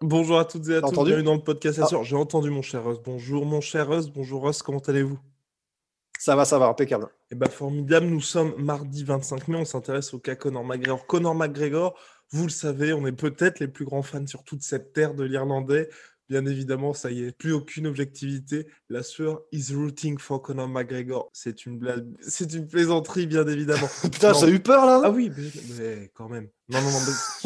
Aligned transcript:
Bonjour 0.00 0.38
à 0.38 0.44
toutes 0.44 0.68
et 0.68 0.76
à 0.76 0.80
tous, 0.80 0.88
entendu 0.88 1.10
bienvenue 1.10 1.26
dans 1.26 1.34
le 1.34 1.40
podcast 1.40 1.80
Ah. 1.80 2.02
J'ai 2.02 2.16
entendu 2.16 2.50
mon 2.50 2.62
cher 2.62 2.84
Russ. 2.84 2.98
Bonjour 3.04 3.46
mon 3.46 3.60
cher 3.60 3.88
Russ, 3.88 4.08
bonjour 4.08 4.44
Russ, 4.44 4.60
comment 4.60 4.80
allez-vous? 4.80 5.18
Ça 6.18 6.34
va, 6.34 6.44
ça 6.44 6.58
va, 6.58 6.66
impeccable. 6.66 7.08
Eh 7.30 7.34
ben 7.36 7.48
formidable, 7.48 8.06
nous 8.06 8.20
sommes 8.20 8.54
mardi 8.58 9.04
25 9.04 9.48
mai, 9.48 9.58
on 9.58 9.64
s'intéresse 9.64 10.12
au 10.12 10.18
cas 10.18 10.34
Conor 10.34 10.64
McGregor. 10.64 11.06
Conor 11.06 11.34
McGregor, 11.34 11.96
vous 12.30 12.44
le 12.44 12.50
savez, 12.50 12.92
on 12.92 13.06
est 13.06 13.12
peut-être 13.12 13.60
les 13.60 13.68
plus 13.68 13.84
grands 13.84 14.02
fans 14.02 14.26
sur 14.26 14.42
toute 14.42 14.62
cette 14.62 14.92
terre 14.92 15.14
de 15.14 15.22
l'Irlandais. 15.22 15.88
Bien 16.30 16.46
évidemment, 16.46 16.94
ça 16.94 17.10
y 17.10 17.22
est, 17.24 17.32
plus 17.32 17.52
aucune 17.52 17.86
objectivité. 17.86 18.66
La 18.88 19.02
sueur 19.02 19.42
is 19.52 19.74
rooting 19.74 20.18
for 20.18 20.40
Conor 20.40 20.68
McGregor. 20.68 21.28
C'est 21.34 21.66
une 21.66 21.78
blague, 21.78 22.06
c'est 22.20 22.52
une 22.54 22.66
plaisanterie, 22.66 23.26
bien 23.26 23.46
évidemment. 23.46 23.88
Putain, 24.02 24.32
Non. 24.32 24.38
j'ai 24.40 24.50
eu 24.50 24.60
peur 24.60 24.86
là 24.86 25.02
Ah 25.04 25.10
oui, 25.10 25.30
mais, 25.36 25.44
mais 25.78 26.10
quand 26.14 26.28
même. 26.30 26.48
Non, 26.70 26.80
non, 26.80 26.90
non, 26.90 26.98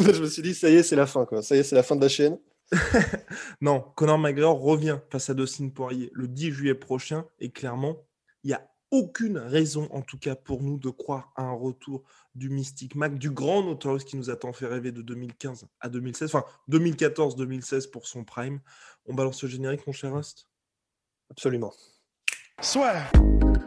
mais- 0.07 0.13
Je 0.13 0.21
me 0.21 0.27
suis 0.27 0.41
dit, 0.41 0.53
ça 0.55 0.69
y 0.69 0.75
est, 0.75 0.83
c'est 0.83 0.95
la 0.95 1.05
fin, 1.07 1.25
quoi. 1.25 1.41
Ça 1.41 1.55
y 1.55 1.59
est, 1.59 1.63
c'est 1.63 1.75
la 1.75 1.83
fin 1.83 1.95
de 1.97 2.01
la 2.01 2.07
chaîne. 2.09 2.37
Non, 3.61 3.83
Conor 3.95 4.17
McGregor 4.17 4.59
revient 4.61 4.99
face 5.11 5.29
à 5.29 5.33
Dustin 5.33 5.69
Poirier 5.69 6.09
le 6.13 6.27
10 6.27 6.51
juillet 6.51 6.75
prochain 6.75 7.25
et 7.39 7.51
clairement, 7.51 8.05
il 8.43 8.47
n'y 8.49 8.53
a 8.53 8.65
aucune 8.91 9.37
raison, 9.37 9.87
en 9.91 10.01
tout 10.01 10.17
cas 10.17 10.35
pour 10.35 10.61
nous, 10.61 10.77
de 10.77 10.89
croire 10.89 11.31
à 11.35 11.43
un 11.43 11.53
retour 11.53 12.03
du 12.35 12.49
Mystic 12.49 12.95
Mac, 12.95 13.17
du 13.17 13.29
grand 13.29 13.63
Notorious 13.63 13.99
qui 13.99 14.17
nous 14.17 14.29
a 14.29 14.35
tant 14.35 14.53
fait 14.53 14.65
rêver 14.65 14.91
de 14.91 15.01
2015 15.01 15.67
à 15.79 15.89
2016, 15.89 16.33
enfin 16.33 16.45
2014-2016 16.69 17.89
pour 17.91 18.07
son 18.07 18.23
prime. 18.23 18.59
On 19.05 19.13
balance 19.13 19.43
le 19.43 19.49
générique, 19.49 19.85
mon 19.87 19.93
cher 19.93 20.13
Rust 20.13 20.47
Absolument. 21.29 21.73
Donc, 23.13 23.57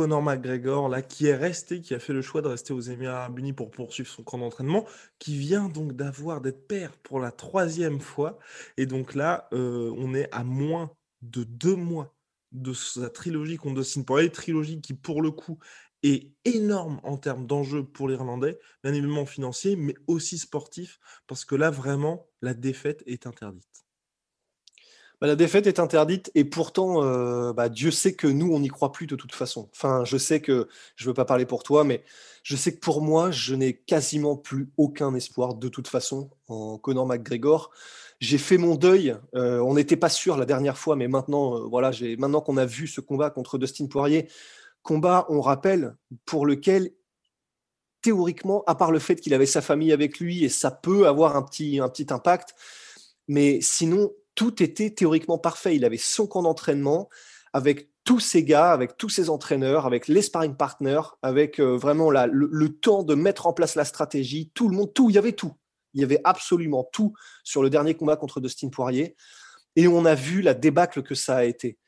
Conor 0.00 0.22
McGregor, 0.22 0.88
là, 0.88 1.02
qui 1.02 1.26
est 1.26 1.36
resté, 1.36 1.82
qui 1.82 1.92
a 1.92 1.98
fait 1.98 2.14
le 2.14 2.22
choix 2.22 2.40
de 2.40 2.48
rester 2.48 2.72
aux 2.72 2.80
Émirats 2.80 3.18
Arabes 3.18 3.38
Unis 3.38 3.52
pour 3.52 3.70
poursuivre 3.70 4.08
son 4.08 4.22
camp 4.22 4.38
d'entraînement, 4.38 4.86
qui 5.18 5.36
vient 5.36 5.68
donc 5.68 5.92
d'avoir 5.92 6.40
d'être 6.40 6.66
père 6.66 6.96
pour 7.02 7.20
la 7.20 7.30
troisième 7.30 8.00
fois. 8.00 8.38
Et 8.78 8.86
donc 8.86 9.14
là, 9.14 9.46
euh, 9.52 9.92
on 9.98 10.14
est 10.14 10.26
à 10.32 10.42
moins 10.42 10.90
de 11.20 11.44
deux 11.44 11.76
mois 11.76 12.16
de 12.52 12.72
sa 12.72 13.10
trilogie 13.10 13.58
contre 13.58 13.82
Dustin 13.82 14.00
Poirier, 14.00 14.30
trilogie 14.30 14.80
qui, 14.80 14.94
pour 14.94 15.20
le 15.20 15.32
coup, 15.32 15.58
est 16.02 16.32
énorme 16.46 16.98
en 17.02 17.18
termes 17.18 17.46
d'enjeux 17.46 17.84
pour 17.84 18.08
l'Irlandais, 18.08 18.58
bien 18.82 18.94
évidemment 18.94 19.26
financier, 19.26 19.76
mais 19.76 19.94
aussi 20.06 20.38
sportif, 20.38 20.98
parce 21.26 21.44
que 21.44 21.56
là, 21.56 21.70
vraiment, 21.70 22.26
la 22.40 22.54
défaite 22.54 23.02
est 23.04 23.26
interdite. 23.26 23.79
Bah, 25.20 25.26
la 25.26 25.36
défaite 25.36 25.66
est 25.66 25.78
interdite 25.78 26.30
et 26.34 26.44
pourtant, 26.44 27.02
euh, 27.04 27.52
bah, 27.52 27.68
Dieu 27.68 27.90
sait 27.90 28.14
que 28.14 28.26
nous, 28.26 28.52
on 28.54 28.60
n'y 28.60 28.68
croit 28.68 28.90
plus 28.90 29.06
de 29.06 29.16
toute 29.16 29.34
façon. 29.34 29.68
Enfin, 29.74 30.04
je 30.04 30.16
sais 30.16 30.40
que, 30.40 30.66
je 30.96 31.06
veux 31.06 31.14
pas 31.14 31.26
parler 31.26 31.44
pour 31.44 31.62
toi, 31.62 31.84
mais 31.84 32.04
je 32.42 32.56
sais 32.56 32.74
que 32.74 32.80
pour 32.80 33.02
moi, 33.02 33.30
je 33.30 33.54
n'ai 33.54 33.74
quasiment 33.74 34.36
plus 34.36 34.70
aucun 34.78 35.14
espoir 35.14 35.54
de 35.54 35.68
toute 35.68 35.88
façon 35.88 36.30
en 36.48 36.78
Conor 36.78 37.06
McGregor. 37.06 37.70
J'ai 38.20 38.38
fait 38.38 38.56
mon 38.56 38.76
deuil. 38.76 39.14
euh, 39.34 39.60
on 39.60 39.74
n'était 39.74 39.96
pas 39.96 40.08
sûr 40.08 40.38
la 40.38 40.46
dernière 40.46 40.78
fois, 40.78 40.96
mais 40.96 41.08
maintenant, 41.08 41.56
euh, 41.56 41.66
voilà, 41.68 41.92
j'ai 41.92 42.16
maintenant 42.16 42.40
qu'on 42.40 42.56
a 42.56 42.66
vu 42.66 42.86
ce 42.86 43.02
combat 43.02 43.28
contre 43.30 43.58
Dustin 43.58 43.86
Poirier, 43.86 44.28
combat, 44.82 45.26
on 45.28 45.42
rappelle, 45.42 45.96
pour 46.24 46.46
lequel 46.46 46.92
théoriquement, 48.02 48.64
à 48.66 48.74
part 48.74 48.90
le 48.90 48.98
fait 48.98 49.16
qu'il 49.16 49.34
avait 49.34 49.44
sa 49.44 49.60
famille 49.60 49.92
avec 49.92 50.18
lui 50.18 50.44
et 50.44 50.48
ça 50.48 50.70
peut 50.70 51.06
avoir 51.06 51.36
un 51.36 51.42
petit, 51.42 51.78
un 51.78 51.90
petit 51.90 52.06
impact, 52.10 52.54
mais 53.28 53.60
sinon, 53.60 54.10
tout 54.34 54.62
était 54.62 54.90
théoriquement 54.90 55.38
parfait. 55.38 55.76
Il 55.76 55.84
avait 55.84 55.96
son 55.96 56.26
camp 56.26 56.42
d'entraînement 56.42 57.08
avec 57.52 57.90
tous 58.04 58.20
ses 58.20 58.44
gars, 58.44 58.72
avec 58.72 58.96
tous 58.96 59.08
ses 59.08 59.28
entraîneurs, 59.28 59.86
avec 59.86 60.08
les 60.08 60.22
sparring 60.22 60.56
partners, 60.56 61.02
avec 61.22 61.60
euh, 61.60 61.76
vraiment 61.76 62.10
la- 62.10 62.26
le, 62.26 62.48
le 62.50 62.68
temps 62.68 63.02
de 63.02 63.14
mettre 63.14 63.46
en 63.46 63.52
place 63.52 63.74
la 63.74 63.84
stratégie, 63.84 64.50
tout 64.54 64.68
le 64.68 64.76
monde, 64.76 64.92
tout, 64.94 65.10
il 65.10 65.16
y 65.16 65.18
avait 65.18 65.32
tout. 65.32 65.52
Il 65.92 66.00
y 66.00 66.04
avait 66.04 66.20
absolument 66.24 66.88
tout 66.92 67.12
sur 67.44 67.62
le 67.62 67.70
dernier 67.70 67.94
combat 67.94 68.16
contre 68.16 68.40
Dustin 68.40 68.68
Poirier. 68.68 69.16
Et 69.76 69.88
on 69.88 70.04
a 70.04 70.14
vu 70.14 70.40
la 70.42 70.54
débâcle 70.54 71.02
que 71.02 71.14
ça 71.14 71.36
a 71.36 71.44
été. 71.44 71.78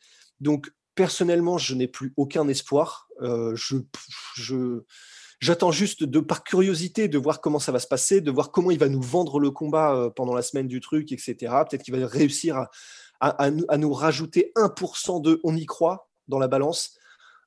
Donc, 0.40 0.72
personnellement, 0.94 1.56
je 1.58 1.74
n'ai 1.74 1.88
plus 1.88 2.12
aucun 2.16 2.46
espoir. 2.48 3.08
Euh, 3.22 3.54
je, 3.54 3.76
je, 4.34 4.82
j'attends 5.42 5.72
juste 5.72 6.04
de, 6.04 6.20
par 6.20 6.44
curiosité 6.44 7.08
de 7.08 7.18
voir 7.18 7.40
comment 7.40 7.58
ça 7.58 7.72
va 7.72 7.80
se 7.80 7.88
passer, 7.88 8.20
de 8.22 8.30
voir 8.30 8.50
comment 8.52 8.70
il 8.70 8.78
va 8.78 8.88
nous 8.88 9.02
vendre 9.02 9.40
le 9.40 9.50
combat 9.50 9.94
euh, 9.94 10.08
pendant 10.08 10.34
la 10.34 10.40
semaine 10.42 10.68
du 10.68 10.80
truc, 10.80 11.12
etc. 11.12 11.64
Peut-être 11.68 11.82
qu'il 11.82 11.94
va 11.94 12.06
réussir 12.06 12.56
à, 12.56 12.70
à- 13.20 13.50
nous, 13.50 13.64
à 13.68 13.76
nous 13.76 13.92
rajouter 13.92 14.52
1% 14.56 15.20
de 15.20 15.40
on 15.44 15.54
y 15.56 15.66
croit 15.66 16.08
dans 16.28 16.38
la 16.38 16.48
balance. 16.48 16.96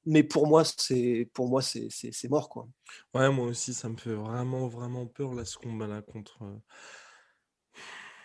Mais 0.06 0.22
pour 0.22 0.46
moi, 0.46 0.64
c'est 0.78 1.30
pour 1.34 1.48
moi 1.48 1.64
c'est 1.64 1.90
mort 2.30 2.50
quoi. 2.50 2.68
Ouais, 3.16 3.32
moi 3.32 3.48
aussi, 3.48 3.74
ça 3.74 3.90
me 3.90 3.98
fait 3.98 4.14
vraiment, 4.14 4.68
vraiment 4.68 5.08
peur, 5.08 5.34
là, 5.34 5.46
ce 5.46 5.58
combat-là 5.58 6.04
contre... 6.04 6.44
euh, 6.44 6.58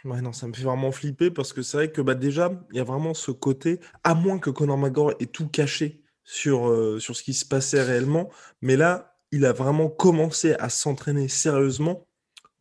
Ouais, 0.05 0.21
non, 0.23 0.33
ça 0.33 0.47
me 0.47 0.53
fait 0.55 0.63
vraiment 0.63 0.93
flipper 0.93 1.31
parce 1.31 1.53
que 1.53 1.63
c'est 1.63 1.77
vrai 1.77 1.93
que 1.93 2.01
bah, 2.01 2.15
déjà, 2.15 2.51
il 2.71 2.77
y 2.77 2.81
a 2.81 2.85
vraiment 2.85 3.13
ce 3.15 3.31
côté, 3.31 3.81
à 4.03 4.15
moins 4.15 4.39
que 4.39 4.51
Conor 4.51 4.79
McGregor 4.79 5.13
ait 5.21 5.27
tout 5.27 5.49
caché 5.49 6.03
sur, 6.25 6.69
euh, 6.71 6.99
sur 6.99 7.17
ce 7.17 7.23
qui 7.23 7.35
se 7.35 7.45
passait 7.45 7.83
réellement, 7.83 8.31
mais 8.63 8.77
là, 8.77 9.09
il 9.33 9.45
a 9.45 9.53
vraiment 9.53 9.89
commencé 9.89 10.55
à 10.55 10.69
s'entraîner 10.69 11.29
sérieusement 11.29 12.07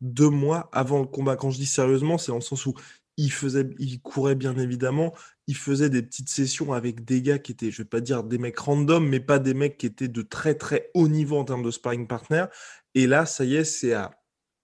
deux 0.00 0.30
mois 0.30 0.68
avant 0.72 1.00
le 1.00 1.06
combat. 1.06 1.36
Quand 1.36 1.50
je 1.50 1.58
dis 1.58 1.66
sérieusement, 1.66 2.18
c'est 2.18 2.32
dans 2.32 2.36
le 2.36 2.42
sens 2.42 2.66
où 2.66 2.74
il 3.16 3.32
faisait, 3.32 3.68
il 3.78 4.00
courait 4.00 4.34
bien 4.34 4.56
évidemment, 4.56 5.12
il 5.46 5.56
faisait 5.56 5.90
des 5.90 6.02
petites 6.02 6.30
sessions 6.30 6.72
avec 6.72 7.04
des 7.04 7.20
gars 7.22 7.38
qui 7.38 7.52
étaient, 7.52 7.70
je 7.70 7.82
vais 7.82 7.88
pas 7.88 8.00
dire 8.00 8.24
des 8.24 8.38
mecs 8.38 8.58
random, 8.58 9.06
mais 9.06 9.20
pas 9.20 9.38
des 9.38 9.52
mecs 9.52 9.76
qui 9.76 9.86
étaient 9.86 10.08
de 10.08 10.22
très 10.22 10.54
très 10.54 10.90
haut 10.94 11.08
niveau 11.08 11.36
en 11.38 11.44
termes 11.44 11.62
de 11.62 11.70
sparring 11.70 12.06
partner. 12.06 12.46
Et 12.94 13.06
là, 13.06 13.26
ça 13.26 13.44
y 13.44 13.56
est, 13.56 13.64
c'est 13.64 13.92
à 13.92 14.12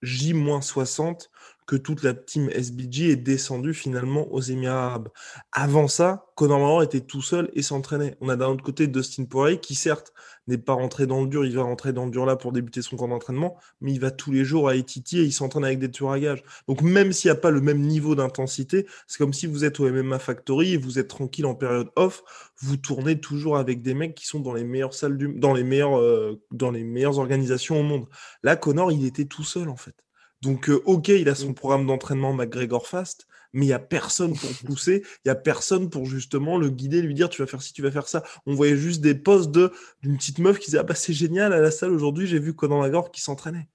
J-60 0.03 1.29
que 1.67 1.77
toute 1.77 2.03
la 2.03 2.15
team 2.15 2.49
SBG 2.51 3.11
est 3.11 3.17
descendue 3.17 3.75
finalement 3.75 4.33
aux 4.33 4.41
Émirats 4.41 4.87
arabes. 4.87 5.09
Avant 5.53 5.89
ça, 5.89 6.27
Conor 6.37 6.59
McGregor 6.59 6.83
était 6.83 7.01
tout 7.01 7.23
seul 7.23 7.51
et 7.55 7.63
s'entraînait. 7.63 8.17
On 8.21 8.29
a 8.29 8.37
d'un 8.37 8.49
autre 8.49 8.63
côté 8.63 8.87
Dustin 8.87 9.25
Poirier 9.25 9.59
qui 9.59 9.75
certes 9.75 10.13
n'est 10.47 10.59
pas 10.59 10.75
rentré 10.75 11.07
dans 11.07 11.23
le 11.23 11.27
dur, 11.27 11.45
il 11.45 11.55
va 11.55 11.63
rentrer 11.63 11.93
dans 11.93 12.05
le 12.05 12.11
dur 12.11 12.27
là 12.27 12.37
pour 12.37 12.53
débuter 12.53 12.83
son 12.83 12.97
camp 12.97 13.09
d'entraînement, 13.09 13.57
mais 13.81 13.93
il 13.93 14.01
va 14.01 14.11
tous 14.11 14.33
les 14.33 14.45
jours 14.45 14.69
à 14.69 14.73
ATT 14.73 15.15
et 15.15 15.25
il 15.25 15.33
s'entraîne 15.33 15.65
avec 15.65 15.79
des 15.79 15.91
tueurs 15.91 16.13
à 16.13 16.21
gages. 16.21 16.43
Donc 16.69 16.83
même 16.83 17.13
s'il 17.13 17.31
n'y 17.31 17.37
a 17.37 17.41
pas 17.41 17.51
le 17.51 17.61
même 17.61 17.81
niveau 17.81 18.15
d'intensité, 18.15 18.87
c'est 19.07 19.19
comme 19.19 19.33
si 19.33 19.47
vous 19.47 19.65
êtes 19.65 19.81
au 19.81 19.91
MMA 19.91 20.19
Factory 20.19 20.75
et 20.75 20.77
vous 20.77 20.99
êtes 20.99 21.09
tranquille 21.09 21.47
en 21.47 21.55
période 21.55 21.91
off, 21.97 22.23
vous 22.61 22.77
tournez 22.77 23.21
toujours 23.21 23.57
avec 23.57 23.83
des 23.83 23.95
mecs 23.95 24.15
qui 24.15 24.27
sont 24.27 24.41
dans 24.41 24.55
les 24.55 24.65
meilleures 24.65 24.95
salles 24.95 25.17
du, 25.19 25.29
dans 25.35 25.53
les 25.53 25.65
meilleures, 25.65 25.99
euh, 25.99 26.41
dans 26.53 26.71
les 26.71 26.85
meilleures 26.85 27.19
organisations 27.19 27.81
au 27.81 27.83
monde. 27.83 28.07
Là, 28.43 28.57
Connor, 28.57 28.93
il 28.93 29.05
était 29.05 29.27
tout 29.27 29.45
seul 29.45 29.69
en 29.69 29.77
fait. 29.77 29.95
Donc, 30.43 30.69
euh, 30.69 30.83
ok, 30.85 31.09
il 31.09 31.29
a 31.29 31.35
son 31.35 31.55
programme 31.55 31.87
d'entraînement 31.87 32.33
McGregor 32.33 32.87
Fast, 32.87 33.27
mais 33.53 33.65
il 33.65 33.69
n'y 33.69 33.75
a 33.75 33.79
personne 33.79 34.37
pour 34.37 34.51
pousser, 34.65 35.03
il 35.25 35.29
n'y 35.29 35.31
a 35.31 35.35
personne 35.35 35.91
pour 35.91 36.07
justement 36.07 36.59
le 36.59 36.69
guider, 36.71 37.03
lui 37.03 37.15
dire 37.15 37.29
tu 37.29 37.43
vas 37.43 37.47
faire 37.47 37.63
ci, 37.63 37.73
tu 37.73 37.83
vas 37.83 37.91
faire 37.91 38.09
ça. 38.09 38.23
On 38.47 38.55
voyait 38.55 38.77
juste 38.77 39.01
des 39.01 39.15
posts 39.15 39.51
de, 39.51 39.73
d'une 40.03 40.17
petite 40.17 40.39
meuf 40.39 40.59
qui 40.59 40.67
disait 40.67 40.79
ah 40.79 40.83
bah 40.83 40.95
c'est 40.95 41.13
génial 41.13 41.53
à 41.53 41.59
la 41.61 41.71
salle 41.71 41.93
aujourd'hui, 41.93 42.27
j'ai 42.27 42.39
vu 42.39 42.55
Conor 42.55 42.79
McGregor 42.79 43.11
qui 43.11 43.21
s'entraînait. 43.21 43.69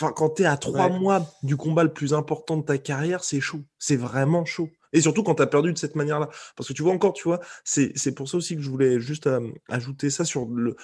Enfin, 0.00 0.12
quand 0.12 0.30
tu 0.30 0.42
es 0.42 0.46
à 0.46 0.56
trois 0.56 0.88
Ouais. 0.88 0.98
mois 0.98 1.30
du 1.44 1.56
combat 1.56 1.84
le 1.84 1.92
plus 1.92 2.14
important 2.14 2.56
de 2.56 2.64
ta 2.64 2.78
carrière, 2.78 3.22
c'est 3.22 3.40
chaud. 3.40 3.62
C'est 3.78 3.94
vraiment 3.96 4.44
chaud. 4.44 4.68
Et 4.92 5.00
surtout 5.00 5.22
quand 5.22 5.36
tu 5.36 5.42
as 5.42 5.46
perdu 5.46 5.72
de 5.72 5.78
cette 5.78 5.94
manière-là. 5.94 6.28
Parce 6.56 6.68
que 6.68 6.72
tu 6.72 6.82
vois 6.82 6.92
encore, 6.92 7.12
tu 7.12 7.24
vois, 7.24 7.40
c'est 7.64 7.92
c'est 7.96 8.12
pour 8.12 8.28
ça 8.28 8.36
aussi 8.38 8.56
que 8.56 8.62
je 8.62 8.70
voulais 8.70 8.98
juste 9.00 9.26
euh, 9.28 9.40
ajouter 9.68 10.10
ça 10.10 10.24
sur 10.24 10.46
le, 10.46 10.76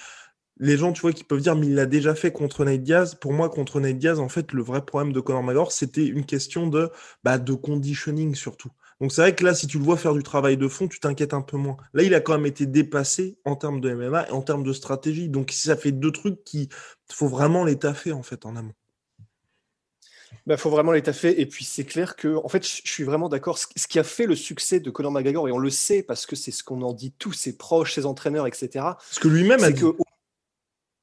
les 0.61 0.77
gens, 0.77 0.93
tu 0.93 1.01
vois, 1.01 1.11
qui 1.11 1.23
peuvent 1.23 1.41
dire, 1.41 1.55
mais 1.55 1.65
il 1.65 1.75
l'a 1.75 1.87
déjà 1.87 2.13
fait 2.13 2.31
contre 2.31 2.63
Nate 2.63 2.83
Diaz. 2.83 3.15
Pour 3.15 3.33
moi, 3.33 3.49
contre 3.49 3.79
Nate 3.79 3.97
Diaz, 3.97 4.19
en 4.19 4.29
fait, 4.29 4.53
le 4.53 4.61
vrai 4.61 4.85
problème 4.85 5.11
de 5.11 5.19
Conor 5.19 5.41
McGregor, 5.41 5.71
c'était 5.71 6.05
une 6.05 6.23
question 6.23 6.67
de, 6.67 6.91
bah, 7.23 7.39
de 7.39 7.53
conditioning 7.53 8.35
surtout. 8.35 8.69
Donc 9.01 9.11
c'est 9.11 9.21
vrai 9.21 9.35
que 9.35 9.43
là, 9.43 9.55
si 9.55 9.65
tu 9.65 9.79
le 9.79 9.83
vois 9.83 9.97
faire 9.97 10.13
du 10.13 10.21
travail 10.21 10.57
de 10.57 10.67
fond, 10.67 10.87
tu 10.87 10.99
t'inquiètes 10.99 11.33
un 11.33 11.41
peu 11.41 11.57
moins. 11.57 11.77
Là, 11.95 12.03
il 12.03 12.13
a 12.13 12.21
quand 12.21 12.33
même 12.33 12.45
été 12.45 12.67
dépassé 12.67 13.39
en 13.43 13.55
termes 13.55 13.81
de 13.81 13.91
MMA 13.91 14.29
et 14.29 14.31
en 14.31 14.43
termes 14.43 14.63
de 14.63 14.71
stratégie. 14.71 15.27
Donc 15.27 15.49
ça 15.49 15.75
fait 15.75 15.91
deux 15.91 16.11
trucs 16.11 16.43
qui 16.43 16.69
faut 17.11 17.27
vraiment 17.27 17.65
les 17.65 17.79
taffer 17.79 18.11
en 18.11 18.21
fait 18.21 18.45
en 18.45 18.55
amont. 18.55 18.73
Il 20.31 20.37
bah, 20.45 20.57
faut 20.57 20.69
vraiment 20.69 20.91
les 20.91 21.01
taffer. 21.01 21.41
Et 21.41 21.47
puis 21.47 21.65
c'est 21.65 21.83
clair 21.83 22.15
que, 22.15 22.35
en 22.35 22.47
fait, 22.47 22.63
je 22.63 22.81
suis 22.89 23.03
vraiment 23.03 23.29
d'accord. 23.29 23.57
Ce 23.57 23.87
qui 23.87 23.97
a 23.97 24.03
fait 24.03 24.27
le 24.27 24.35
succès 24.35 24.79
de 24.79 24.91
Conor 24.91 25.11
McGregor, 25.11 25.47
et 25.47 25.51
on 25.51 25.57
le 25.57 25.71
sait 25.71 26.03
parce 26.03 26.27
que 26.27 26.35
c'est 26.35 26.51
ce 26.51 26.63
qu'on 26.63 26.83
en 26.83 26.93
dit 26.93 27.11
tous 27.17 27.33
ses 27.33 27.57
proches, 27.57 27.95
ses 27.95 28.05
entraîneurs, 28.05 28.45
etc. 28.45 28.85
Ce 29.09 29.19
que 29.19 29.27
lui-même 29.27 29.63
a 29.63 29.71
dit. 29.71 29.83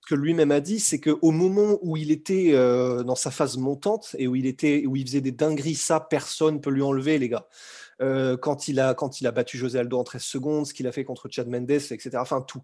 Que 0.08 0.14
lui-même 0.14 0.52
a 0.52 0.60
dit, 0.60 0.80
c'est 0.80 1.00
qu'au 1.00 1.30
moment 1.30 1.78
où 1.82 1.98
il 1.98 2.10
était 2.10 2.52
euh, 2.52 3.02
dans 3.02 3.14
sa 3.14 3.30
phase 3.30 3.58
montante 3.58 4.16
et 4.18 4.26
où 4.26 4.36
il 4.36 4.46
était, 4.46 4.86
où 4.86 4.96
il 4.96 5.06
faisait 5.06 5.20
des 5.20 5.32
dingueries, 5.32 5.74
ça 5.74 6.00
personne 6.00 6.62
peut 6.62 6.70
lui 6.70 6.80
enlever, 6.80 7.18
les 7.18 7.28
gars. 7.28 7.46
Euh, 8.00 8.38
quand, 8.38 8.68
il 8.68 8.80
a, 8.80 8.94
quand 8.94 9.20
il 9.20 9.26
a 9.26 9.32
battu 9.32 9.58
José 9.58 9.78
Aldo 9.78 9.98
en 9.98 10.04
13 10.04 10.22
secondes, 10.22 10.66
ce 10.66 10.72
qu'il 10.72 10.86
a 10.86 10.92
fait 10.92 11.04
contre 11.04 11.28
Chad 11.30 11.46
Mendes, 11.46 11.70
etc. 11.70 12.10
Enfin, 12.14 12.40
tout. 12.40 12.62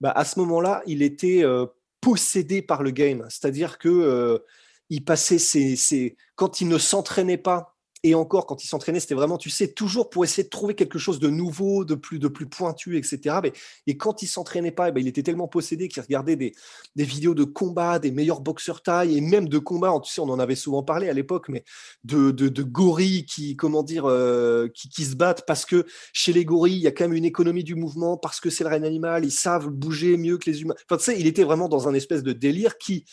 Bah, 0.00 0.10
à 0.12 0.24
ce 0.24 0.38
moment-là, 0.38 0.82
il 0.86 1.02
était 1.02 1.44
euh, 1.44 1.66
possédé 2.00 2.62
par 2.62 2.82
le 2.82 2.92
game. 2.92 3.26
C'est-à-dire 3.28 3.76
que 3.76 4.42
il 4.88 5.04
passait 5.04 5.38
ses, 5.38 6.16
Quand 6.34 6.62
il 6.62 6.68
ne 6.68 6.78
s'entraînait 6.78 7.38
pas, 7.38 7.73
et 8.04 8.14
encore, 8.14 8.44
quand 8.44 8.62
il 8.62 8.68
s'entraînait, 8.68 9.00
c'était 9.00 9.14
vraiment, 9.14 9.38
tu 9.38 9.48
sais, 9.48 9.68
toujours 9.68 10.10
pour 10.10 10.24
essayer 10.24 10.44
de 10.44 10.50
trouver 10.50 10.74
quelque 10.74 10.98
chose 10.98 11.18
de 11.18 11.30
nouveau, 11.30 11.86
de 11.86 11.94
plus, 11.94 12.18
de 12.18 12.28
plus 12.28 12.44
pointu, 12.44 12.98
etc. 12.98 13.36
Mais, 13.42 13.54
et 13.86 13.96
quand 13.96 14.20
il 14.20 14.26
s'entraînait 14.26 14.72
pas, 14.72 14.90
eh 14.90 14.92
ben, 14.92 15.00
il 15.00 15.08
était 15.08 15.22
tellement 15.22 15.48
possédé 15.48 15.88
qu'il 15.88 16.02
regardait 16.02 16.36
des, 16.36 16.52
vidéos 16.94 17.32
de 17.32 17.44
combat, 17.44 17.98
des 17.98 18.10
meilleurs 18.10 18.42
boxeurs 18.42 18.82
taille, 18.82 19.16
et 19.16 19.22
même 19.22 19.48
de 19.48 19.56
combat, 19.56 19.90
tu 20.04 20.12
sais, 20.12 20.20
on 20.20 20.28
en 20.28 20.38
avait 20.38 20.54
souvent 20.54 20.82
parlé 20.82 21.08
à 21.08 21.14
l'époque, 21.14 21.48
mais 21.48 21.64
de, 22.04 22.30
gorilles 22.62 23.24
qui, 23.24 23.56
comment 23.56 23.82
dire, 23.82 24.04
euh, 24.04 24.68
qui, 24.68 24.90
qui, 24.90 25.06
se 25.06 25.16
battent 25.16 25.46
parce 25.46 25.64
que 25.64 25.86
chez 26.12 26.34
les 26.34 26.44
gorilles, 26.44 26.76
il 26.76 26.82
y 26.82 26.86
a 26.86 26.92
quand 26.92 27.04
même 27.04 27.16
une 27.16 27.24
économie 27.24 27.64
du 27.64 27.74
mouvement, 27.74 28.18
parce 28.18 28.38
que 28.38 28.50
c'est 28.50 28.64
le 28.64 28.70
règne 28.70 28.84
animal, 28.84 29.24
ils 29.24 29.30
savent 29.30 29.68
bouger 29.68 30.18
mieux 30.18 30.36
que 30.36 30.50
les 30.50 30.60
humains. 30.60 30.74
Enfin, 30.90 30.98
tu 30.98 31.04
sais, 31.04 31.18
il 31.18 31.26
était 31.26 31.44
vraiment 31.44 31.70
dans 31.70 31.88
un 31.88 31.94
espèce 31.94 32.22
de 32.22 32.34
délire 32.34 32.76
qui, 32.76 33.06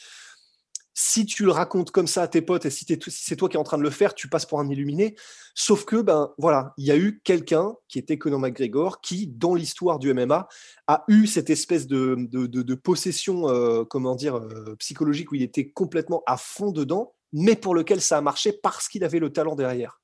si 0.93 1.25
tu 1.25 1.45
le 1.45 1.51
racontes 1.51 1.91
comme 1.91 2.07
ça 2.07 2.23
à 2.23 2.27
tes 2.27 2.41
potes 2.41 2.65
et 2.65 2.69
si, 2.69 2.85
c'est 3.07 3.35
toi 3.35 3.49
qui 3.49 3.55
es 3.55 3.59
en 3.59 3.63
train 3.63 3.77
de 3.77 3.83
le 3.83 3.89
faire, 3.89 4.13
tu 4.13 4.27
passes 4.27 4.45
pour 4.45 4.59
un 4.59 4.69
illuminé. 4.69 5.15
Sauf 5.55 5.85
que, 5.85 6.01
ben 6.01 6.33
voilà, 6.37 6.73
il 6.77 6.85
y 6.85 6.91
a 6.91 6.97
eu 6.97 7.21
quelqu'un 7.23 7.73
qui 7.87 7.99
était 7.99 8.17
Conor 8.17 8.39
McGregor 8.39 9.01
qui, 9.01 9.27
dans 9.27 9.55
l'histoire 9.55 9.99
du 9.99 10.13
MMA, 10.13 10.47
a 10.87 11.03
eu 11.07 11.27
cette 11.27 11.49
espèce 11.49 11.87
de, 11.87 12.75
possession, 12.75 13.49
euh, 13.49 13.83
comment 13.85 14.15
dire, 14.15 14.35
euh, 14.35 14.75
psychologique 14.79 15.31
où 15.31 15.35
il 15.35 15.43
était 15.43 15.69
complètement 15.69 16.23
à 16.25 16.37
fond 16.37 16.71
dedans, 16.71 17.13
mais 17.33 17.55
pour 17.55 17.75
lequel 17.75 18.01
ça 18.01 18.17
a 18.17 18.21
marché 18.21 18.51
parce 18.51 18.89
qu'il 18.89 19.03
avait 19.03 19.19
le 19.19 19.31
talent 19.31 19.55
derrière 19.55 20.01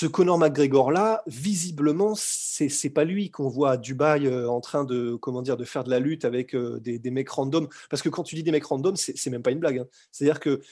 ce 0.00 0.06
Conor 0.06 0.38
McGregor 0.38 0.92
là, 0.92 1.22
visiblement, 1.26 2.14
c'est 2.16 2.70
c'est 2.70 2.88
pas 2.88 3.04
lui 3.04 3.30
qu'on 3.30 3.50
voit 3.50 3.72
à 3.72 3.76
Dubaï 3.76 4.26
euh, 4.26 4.48
en 4.48 4.62
train 4.62 4.84
de 4.84 5.14
comment 5.16 5.42
dire 5.42 5.58
de 5.58 5.64
faire 5.64 5.84
de 5.84 5.90
la 5.90 5.98
lutte 5.98 6.24
avec 6.24 6.54
euh, 6.54 6.80
des, 6.80 6.98
des, 6.98 7.10
mecs 7.10 7.28
random. 7.28 7.68
Parce 7.90 8.00
que 8.00 8.08
quand 8.08 8.22
tu 8.22 8.34
dis 8.34 8.42
des 8.42 8.50
mecs 8.50 8.64
random, 8.64 8.96
c'est 8.96 9.28
même 9.28 9.42
pas 9.42 9.50
une 9.50 9.58
blague. 9.58 9.80
Hein. 9.80 9.86
C'est-à-dire 10.10 10.40
que 10.40 10.62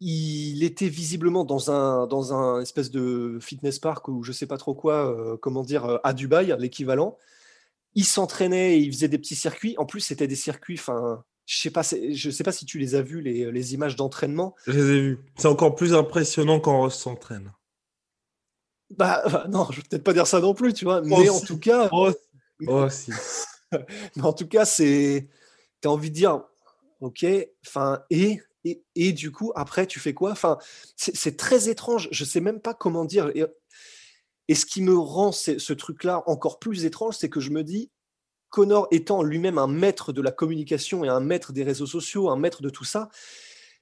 il 0.00 0.62
était 0.64 0.90
visiblement 0.90 1.46
dans 1.46 1.70
un 1.70 2.06
dans 2.06 2.34
un 2.34 2.60
espèce 2.60 2.90
de 2.90 3.38
fitness 3.40 3.78
park 3.78 4.06
ou 4.08 4.22
je 4.22 4.32
sais 4.32 4.46
pas 4.46 4.58
trop 4.58 4.74
quoi, 4.74 5.10
euh, 5.10 5.38
comment 5.38 5.62
dire 5.62 5.98
à 6.04 6.12
Dubaï, 6.12 6.54
l'équivalent. 6.58 7.16
Il 7.94 8.04
s'entraînait 8.04 8.76
et 8.76 8.80
il 8.80 8.92
faisait 8.92 9.08
des 9.08 9.18
petits 9.18 9.34
circuits. 9.34 9.76
En 9.78 9.86
plus, 9.86 10.00
c'était 10.00 10.28
des 10.28 10.36
circuits, 10.36 10.76
enfin. 10.78 11.24
Je 11.46 11.58
sais 11.58 11.70
pas, 11.70 11.82
je 11.82 12.30
sais 12.30 12.44
pas 12.44 12.52
si 12.52 12.64
tu 12.64 12.78
les 12.78 12.94
as 12.94 13.02
vus 13.02 13.22
les, 13.22 13.50
les 13.50 13.74
images 13.74 13.96
d'entraînement. 13.96 14.54
Je 14.68 14.72
les 14.72 14.90
ai 14.90 15.00
vus. 15.00 15.18
C'est 15.36 15.48
encore 15.48 15.74
plus 15.74 15.94
impressionnant 15.94 16.60
quand 16.60 16.84
on 16.84 16.90
s'entraîne. 16.90 17.50
Bah, 18.90 19.22
bah, 19.30 19.46
non, 19.48 19.66
je 19.70 19.76
vais 19.76 19.82
peut-être 19.88 20.04
pas 20.04 20.12
dire 20.12 20.26
ça 20.26 20.40
non 20.40 20.54
plus, 20.54 20.72
tu 20.72 20.84
vois. 20.84 21.00
Mais 21.02 21.28
en 21.28 21.40
tout 21.40 21.58
cas. 21.58 21.88
Oh, 21.92 22.10
oh 22.66 22.88
si. 22.90 23.12
mais 24.16 24.22
en 24.22 24.32
tout 24.32 24.48
cas, 24.48 24.64
c'est. 24.64 25.28
Tu 25.80 25.88
as 25.88 25.90
envie 25.90 26.10
de 26.10 26.14
dire, 26.14 26.42
OK, 27.00 27.24
enfin, 27.66 28.02
et, 28.10 28.40
et, 28.64 28.82
et, 28.94 29.12
du 29.12 29.30
coup, 29.30 29.52
après, 29.54 29.86
tu 29.86 30.00
fais 30.00 30.12
quoi? 30.12 30.32
Enfin, 30.32 30.58
c'est 30.96 31.36
très 31.36 31.68
étrange. 31.68 32.08
Je 32.10 32.24
sais 32.24 32.40
même 32.40 32.60
pas 32.60 32.74
comment 32.74 33.04
dire. 33.04 33.30
Et, 33.34 33.44
et 34.48 34.54
ce 34.54 34.66
qui 34.66 34.82
me 34.82 34.98
rend 34.98 35.32
ce 35.32 35.72
truc-là 35.72 36.22
encore 36.26 36.58
plus 36.58 36.84
étrange, 36.84 37.16
c'est 37.16 37.30
que 37.30 37.40
je 37.40 37.50
me 37.50 37.62
dis, 37.62 37.90
Connor 38.50 38.88
étant 38.90 39.22
lui-même 39.22 39.58
un 39.58 39.68
maître 39.68 40.12
de 40.12 40.20
la 40.20 40.32
communication 40.32 41.04
et 41.04 41.08
un 41.08 41.20
maître 41.20 41.52
des 41.52 41.62
réseaux 41.62 41.86
sociaux, 41.86 42.28
un 42.28 42.36
maître 42.36 42.60
de 42.60 42.68
tout 42.68 42.84
ça, 42.84 43.08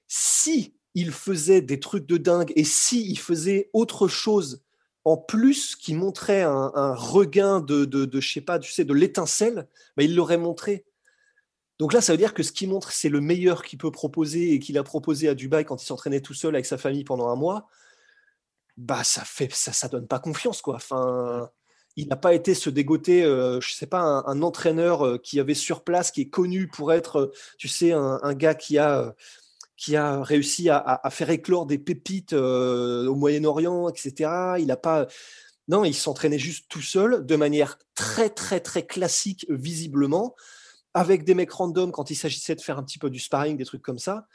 si 0.06 0.74
il 0.94 1.10
faisait 1.10 1.62
des 1.62 1.80
trucs 1.80 2.06
de 2.06 2.18
dingue 2.18 2.52
et 2.54 2.64
si 2.64 3.10
il 3.10 3.18
faisait 3.18 3.70
autre 3.72 4.08
chose 4.08 4.62
en 5.08 5.16
plus 5.16 5.74
qui 5.74 5.94
montrait 5.94 6.42
un, 6.42 6.94
regain 6.94 7.60
de, 7.60 7.86
de, 7.86 8.04
tu 8.20 8.72
sais, 8.72 8.84
de 8.84 8.92
l'étincelle, 8.92 9.66
bah, 9.96 10.02
il 10.02 10.14
l'aurait 10.14 10.36
montré. 10.36 10.84
Donc 11.78 11.94
là, 11.94 12.02
ça 12.02 12.12
veut 12.12 12.18
dire 12.18 12.34
que 12.34 12.42
ce 12.42 12.52
qu'il 12.52 12.68
montre, 12.68 12.92
c'est 12.92 13.08
le 13.08 13.22
meilleur 13.22 13.62
qu'il 13.62 13.78
peut 13.78 13.90
proposer 13.90 14.52
et 14.52 14.58
qu'il 14.58 14.76
a 14.76 14.82
proposé 14.82 15.28
à 15.28 15.34
Dubaï 15.34 15.64
quand 15.64 15.82
il 15.82 15.86
s'entraînait 15.86 16.20
tout 16.20 16.34
seul 16.34 16.54
avec 16.54 16.66
sa 16.66 16.76
famille 16.76 17.04
pendant 17.04 17.28
un 17.30 17.36
mois. 17.36 17.68
Bah, 18.76 19.02
ça 19.02 19.22
fait, 19.24 19.50
ça, 19.50 19.72
ça 19.72 19.88
donne 19.88 20.06
pas 20.06 20.18
confiance, 20.18 20.60
quoi. 20.60 20.78
Il 21.96 22.08
n'a 22.08 22.16
pas 22.16 22.34
été 22.34 22.54
se 22.54 22.68
dégoter, 22.68 23.24
euh, 23.24 23.60
je 23.62 23.72
sais 23.72 23.86
pas, 23.86 24.02
un, 24.02 24.42
entraîneur 24.42 25.06
euh, 25.06 25.18
qui 25.18 25.40
avait 25.40 25.54
sur 25.54 25.84
place, 25.84 26.10
qui 26.10 26.20
est 26.22 26.28
connu 26.28 26.68
pour 26.68 26.92
être, 26.92 27.16
euh, 27.16 27.32
tu 27.56 27.66
sais, 27.66 27.92
un 27.92 28.34
gars 28.34 28.54
qui 28.54 28.76
a 28.76 29.14
qui 29.78 29.94
a 29.94 30.22
réussi 30.22 30.68
à, 30.68 31.00
faire 31.10 31.30
éclore 31.30 31.64
des 31.64 31.78
pépites 31.78 32.32
euh, 32.32 33.06
au 33.06 33.14
Moyen-Orient, 33.14 33.88
etc. 33.88 34.56
Il 34.58 34.66
n'a 34.66 34.76
pas. 34.76 35.06
Non, 35.68 35.84
il 35.84 35.94
s'entraînait 35.94 36.38
juste 36.38 36.66
tout 36.68 36.82
seul, 36.82 37.24
de 37.24 37.36
manière 37.36 37.78
très, 37.94 38.28
très, 38.28 38.58
très 38.58 38.84
classique, 38.84 39.46
visiblement, 39.48 40.34
avec 40.94 41.24
des 41.24 41.34
mecs 41.34 41.52
random 41.52 41.92
quand 41.92 42.10
il 42.10 42.16
s'agissait 42.16 42.56
de 42.56 42.60
faire 42.60 42.78
un 42.78 42.82
petit 42.82 42.98
peu 42.98 43.08
du 43.08 43.20
sparring, 43.20 43.56
des 43.56 43.64
trucs 43.64 43.82
comme 43.82 43.98
ça. 43.98 44.26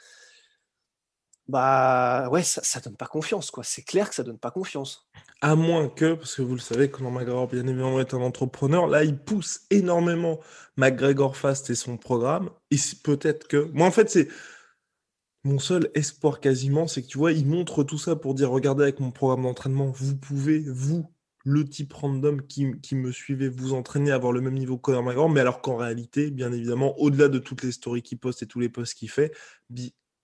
Bah 1.46 2.30
ouais, 2.30 2.42
ça, 2.42 2.62
ça 2.62 2.80
donne 2.80 2.96
pas 2.96 3.06
confiance, 3.06 3.50
quoi. 3.50 3.64
C'est 3.64 3.82
clair 3.82 4.08
que 4.08 4.14
ça 4.14 4.22
donne 4.22 4.38
pas 4.38 4.50
confiance. 4.50 5.06
À 5.42 5.56
moins 5.56 5.90
que, 5.90 6.14
parce 6.14 6.36
que 6.36 6.42
vous 6.42 6.54
le 6.54 6.60
savez, 6.60 6.90
Conor 6.90 7.12
McGregor, 7.12 7.48
bien 7.48 7.66
évidemment, 7.66 8.00
est 8.00 8.14
un 8.14 8.22
entrepreneur. 8.22 8.86
Là, 8.86 9.04
il 9.04 9.18
pousse 9.18 9.66
énormément 9.68 10.40
McGregor 10.78 11.36
Fast 11.36 11.68
et 11.68 11.74
son 11.74 11.98
programme. 11.98 12.48
Et 12.70 12.78
peut-être 13.02 13.46
que. 13.46 13.68
Moi, 13.74 13.86
en 13.86 13.90
fait, 13.90 14.08
c'est 14.08 14.28
mon 15.44 15.58
seul 15.58 15.90
espoir 15.94 16.40
quasiment, 16.40 16.86
c'est 16.86 17.02
que 17.02 17.06
tu 17.06 17.18
vois, 17.18 17.32
il 17.32 17.46
montre 17.46 17.84
tout 17.84 17.98
ça 17.98 18.16
pour 18.16 18.34
dire 18.34 18.50
regardez 18.50 18.82
avec 18.82 18.98
mon 19.00 19.10
programme 19.10 19.42
d'entraînement, 19.42 19.90
vous 19.90 20.16
pouvez, 20.16 20.64
vous, 20.66 21.06
le 21.44 21.64
type 21.68 21.92
random 21.92 22.40
qui, 22.46 22.94
me 22.94 23.12
suivait, 23.12 23.48
vous 23.48 23.74
entraîner 23.74 24.10
à 24.10 24.14
avoir 24.14 24.32
le 24.32 24.40
même 24.40 24.54
niveau 24.54 24.78
que 24.78 24.82
Conor 24.82 25.02
McGregor, 25.02 25.28
mais 25.28 25.40
alors 25.40 25.60
qu'en 25.60 25.76
réalité, 25.76 26.30
bien 26.30 26.50
évidemment, 26.50 26.98
au-delà 26.98 27.28
de 27.28 27.38
toutes 27.38 27.62
les 27.62 27.72
stories 27.72 28.02
qu'il 28.02 28.18
poste 28.18 28.42
et 28.42 28.46
tous 28.46 28.60
les 28.60 28.70
posts 28.70 28.94
qu'il 28.94 29.10
fait, 29.10 29.32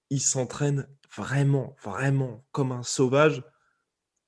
il 0.09 0.21
s'entraîne 0.21 0.89
vraiment, 1.15 1.77
vraiment 1.83 2.47
comme 2.53 2.73
un 2.73 2.83
sauvage 2.83 3.43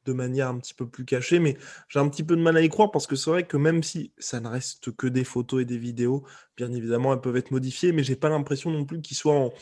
de 0.04 0.12
manière 0.12 0.49
un 0.49 0.58
petit 0.58 0.75
peu 0.75 0.87
plus 0.87 1.06
cachée, 1.06 1.38
mais 1.38 1.56
j'ai 1.88 2.00
un 2.00 2.08
petit 2.08 2.25
peu 2.25 2.37
de 2.37 2.42
mal 2.42 2.56
à 2.56 2.61
y 2.61 2.68
croire 2.68 2.90
parce 2.90 3.06
que 3.06 3.16
c'est 3.16 3.30
vrai 3.30 3.46
que 3.46 3.56
même 3.56 3.82
si 3.82 4.12
ça 4.18 4.40
ne 4.40 4.49
reste 4.49 4.94
que 4.94 5.06
des 5.06 5.25
photos 5.25 5.62
et 5.62 5.64
des 5.64 5.78
vidéos, 5.78 6.26
bien 6.56 6.70
évidemment, 6.72 7.14
elles 7.14 7.20
peuvent 7.20 7.37
être 7.37 7.52
modifiées, 7.52 7.92
mais 7.92 8.02
j'ai 8.02 8.16
pas 8.16 8.28
l'impression 8.28 8.70
non 8.70 8.84
plus 8.84 9.00
qu'il 9.00 9.16
soit 9.16 9.34
en, 9.34 9.52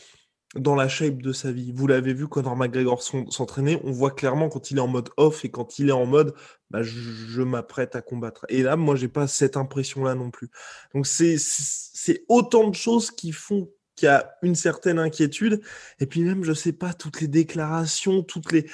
dans 0.55 0.75
la 0.75 0.87
shape 0.87 1.21
de 1.21 1.31
sa 1.31 1.51
vie. 1.51 1.71
Vous 1.71 1.87
l'avez 1.87 2.13
vu, 2.13 2.27
Conor 2.27 2.55
McGregor 2.55 3.01
s'entraîner, 3.01 3.79
on 3.83 3.91
voit 3.91 4.11
clairement 4.11 4.49
quand 4.49 4.71
il 4.71 4.77
est 4.77 4.81
en 4.81 4.87
mode 4.87 5.09
off 5.17 5.45
et 5.45 5.49
quand 5.49 5.79
il 5.79 5.89
est 5.89 5.93
en 5.93 6.05
mode 6.05 6.33
bah, 6.69 6.83
je, 6.83 7.41
m'apprête 7.41 7.95
à 7.95 8.01
combattre. 8.01 8.45
Et 8.49 8.63
là, 8.63 8.75
moi, 8.75 8.95
j'ai 8.95 9.07
pas 9.07 9.27
cette 9.27 9.57
impression-là 9.57 10.15
non 10.15 10.31
plus. 10.31 10.49
Donc, 10.93 11.07
c'est 11.07 12.25
autant 12.27 12.69
de 12.69 12.75
choses 12.75 13.11
qui 13.11 13.31
font 13.31 13.69
qu'il 13.95 14.07
y 14.07 14.09
a 14.09 14.33
une 14.41 14.55
certaine 14.55 14.99
inquiétude. 14.99 15.61
Et 15.99 16.05
puis 16.05 16.21
même, 16.21 16.43
je 16.43 16.53
sais 16.53 16.73
pas, 16.73 16.93
toutes 16.93 17.21
les 17.21 17.27
déclarations, 17.27 18.23
toutes 18.23 18.51
les 18.51 18.67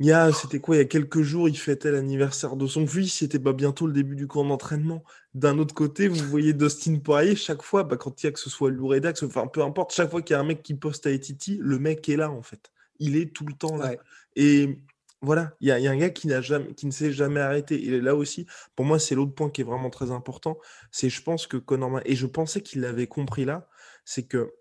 il 0.00 0.06
y 0.06 0.12
a, 0.12 0.32
c'était 0.32 0.60
quoi, 0.60 0.76
il 0.76 0.78
y 0.78 0.82
a 0.82 0.84
quelques 0.84 1.22
jours, 1.22 1.48
il 1.48 1.58
fêtait 1.58 1.90
l'anniversaire 1.90 2.54
de 2.54 2.66
son 2.66 2.86
fils, 2.86 3.14
c'était 3.14 3.40
pas 3.40 3.52
bientôt 3.52 3.86
le 3.86 3.92
début 3.92 4.14
du 4.14 4.28
camp 4.28 4.44
d'entraînement. 4.44 5.02
D'un 5.34 5.58
autre 5.58 5.74
côté, 5.74 6.06
vous 6.06 6.24
voyez 6.24 6.52
Dustin 6.52 6.98
Poirier, 6.98 7.34
chaque 7.34 7.62
fois, 7.62 7.82
bah, 7.82 7.96
quand 7.96 8.22
il 8.22 8.26
y 8.26 8.28
a 8.28 8.32
que 8.32 8.38
ce 8.38 8.48
soit 8.48 8.70
Louredax, 8.70 9.24
enfin 9.24 9.48
peu 9.48 9.62
importe, 9.62 9.92
chaque 9.92 10.10
fois 10.10 10.22
qu'il 10.22 10.34
y 10.34 10.36
a 10.36 10.40
un 10.40 10.44
mec 10.44 10.62
qui 10.62 10.74
poste 10.74 11.06
à 11.06 11.10
Etiti, 11.10 11.58
le 11.60 11.80
mec 11.80 12.08
est 12.08 12.16
là 12.16 12.30
en 12.30 12.42
fait. 12.42 12.70
Il 13.00 13.16
est 13.16 13.34
tout 13.34 13.44
le 13.44 13.54
temps 13.54 13.76
là. 13.76 13.94
Et 14.36 14.78
voilà, 15.20 15.56
il 15.60 15.68
y, 15.68 15.72
a, 15.72 15.90
un 15.90 15.96
gars 15.96 16.10
qui, 16.10 16.28
n'a 16.28 16.40
jamais, 16.40 16.74
qui 16.74 16.86
ne 16.86 16.92
s'est 16.92 17.12
jamais 17.12 17.40
arrêté. 17.40 17.82
Il 17.82 17.92
est 17.92 18.00
là 18.00 18.14
aussi. 18.14 18.46
Pour 18.76 18.84
moi, 18.84 19.00
c'est 19.00 19.16
l'autre 19.16 19.34
point 19.34 19.50
qui 19.50 19.62
est 19.62 19.64
vraiment 19.64 19.90
très 19.90 20.12
important. 20.12 20.58
C'est, 20.92 21.08
je 21.10 21.22
pense 21.22 21.48
que 21.48 21.56
Conor, 21.56 22.00
et 22.04 22.14
je 22.14 22.26
pensais 22.26 22.60
qu'il 22.62 22.82
l'avait 22.82 23.08
compris 23.08 23.44
là, 23.44 23.68
c'est 24.04 24.28
que 24.28 24.52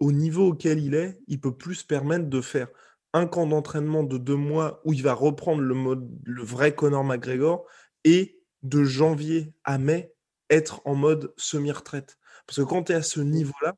au 0.00 0.12
niveau 0.12 0.48
auquel 0.48 0.80
il 0.80 0.94
est, 0.94 1.20
il 1.28 1.40
peut 1.40 1.56
plus 1.56 1.76
se 1.76 1.84
permettre 1.84 2.26
de 2.28 2.40
faire 2.40 2.68
un 3.12 3.26
camp 3.26 3.46
d'entraînement 3.46 4.02
de 4.02 4.18
deux 4.18 4.36
mois 4.36 4.80
où 4.84 4.92
il 4.92 5.02
va 5.02 5.14
reprendre 5.14 5.62
le, 5.62 5.74
mode, 5.74 6.08
le 6.24 6.42
vrai 6.42 6.74
Conor 6.74 7.04
McGregor 7.04 7.66
et 8.04 8.40
de 8.62 8.84
janvier 8.84 9.54
à 9.64 9.78
mai 9.78 10.14
être 10.50 10.82
en 10.84 10.94
mode 10.94 11.32
semi-retraite. 11.36 12.18
Parce 12.46 12.58
que 12.58 12.64
quand 12.64 12.84
tu 12.84 12.92
es 12.92 12.94
à 12.94 13.02
ce 13.02 13.20
mmh. 13.20 13.30
niveau-là, 13.30 13.74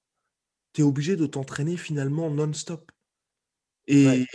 tu 0.73 0.83
es 0.83 0.85
obligé 0.85 1.17
de 1.17 1.27
t'entraîner 1.27 1.77
finalement 1.77 2.31
non-stop. 2.31 2.91
Et, 3.87 4.27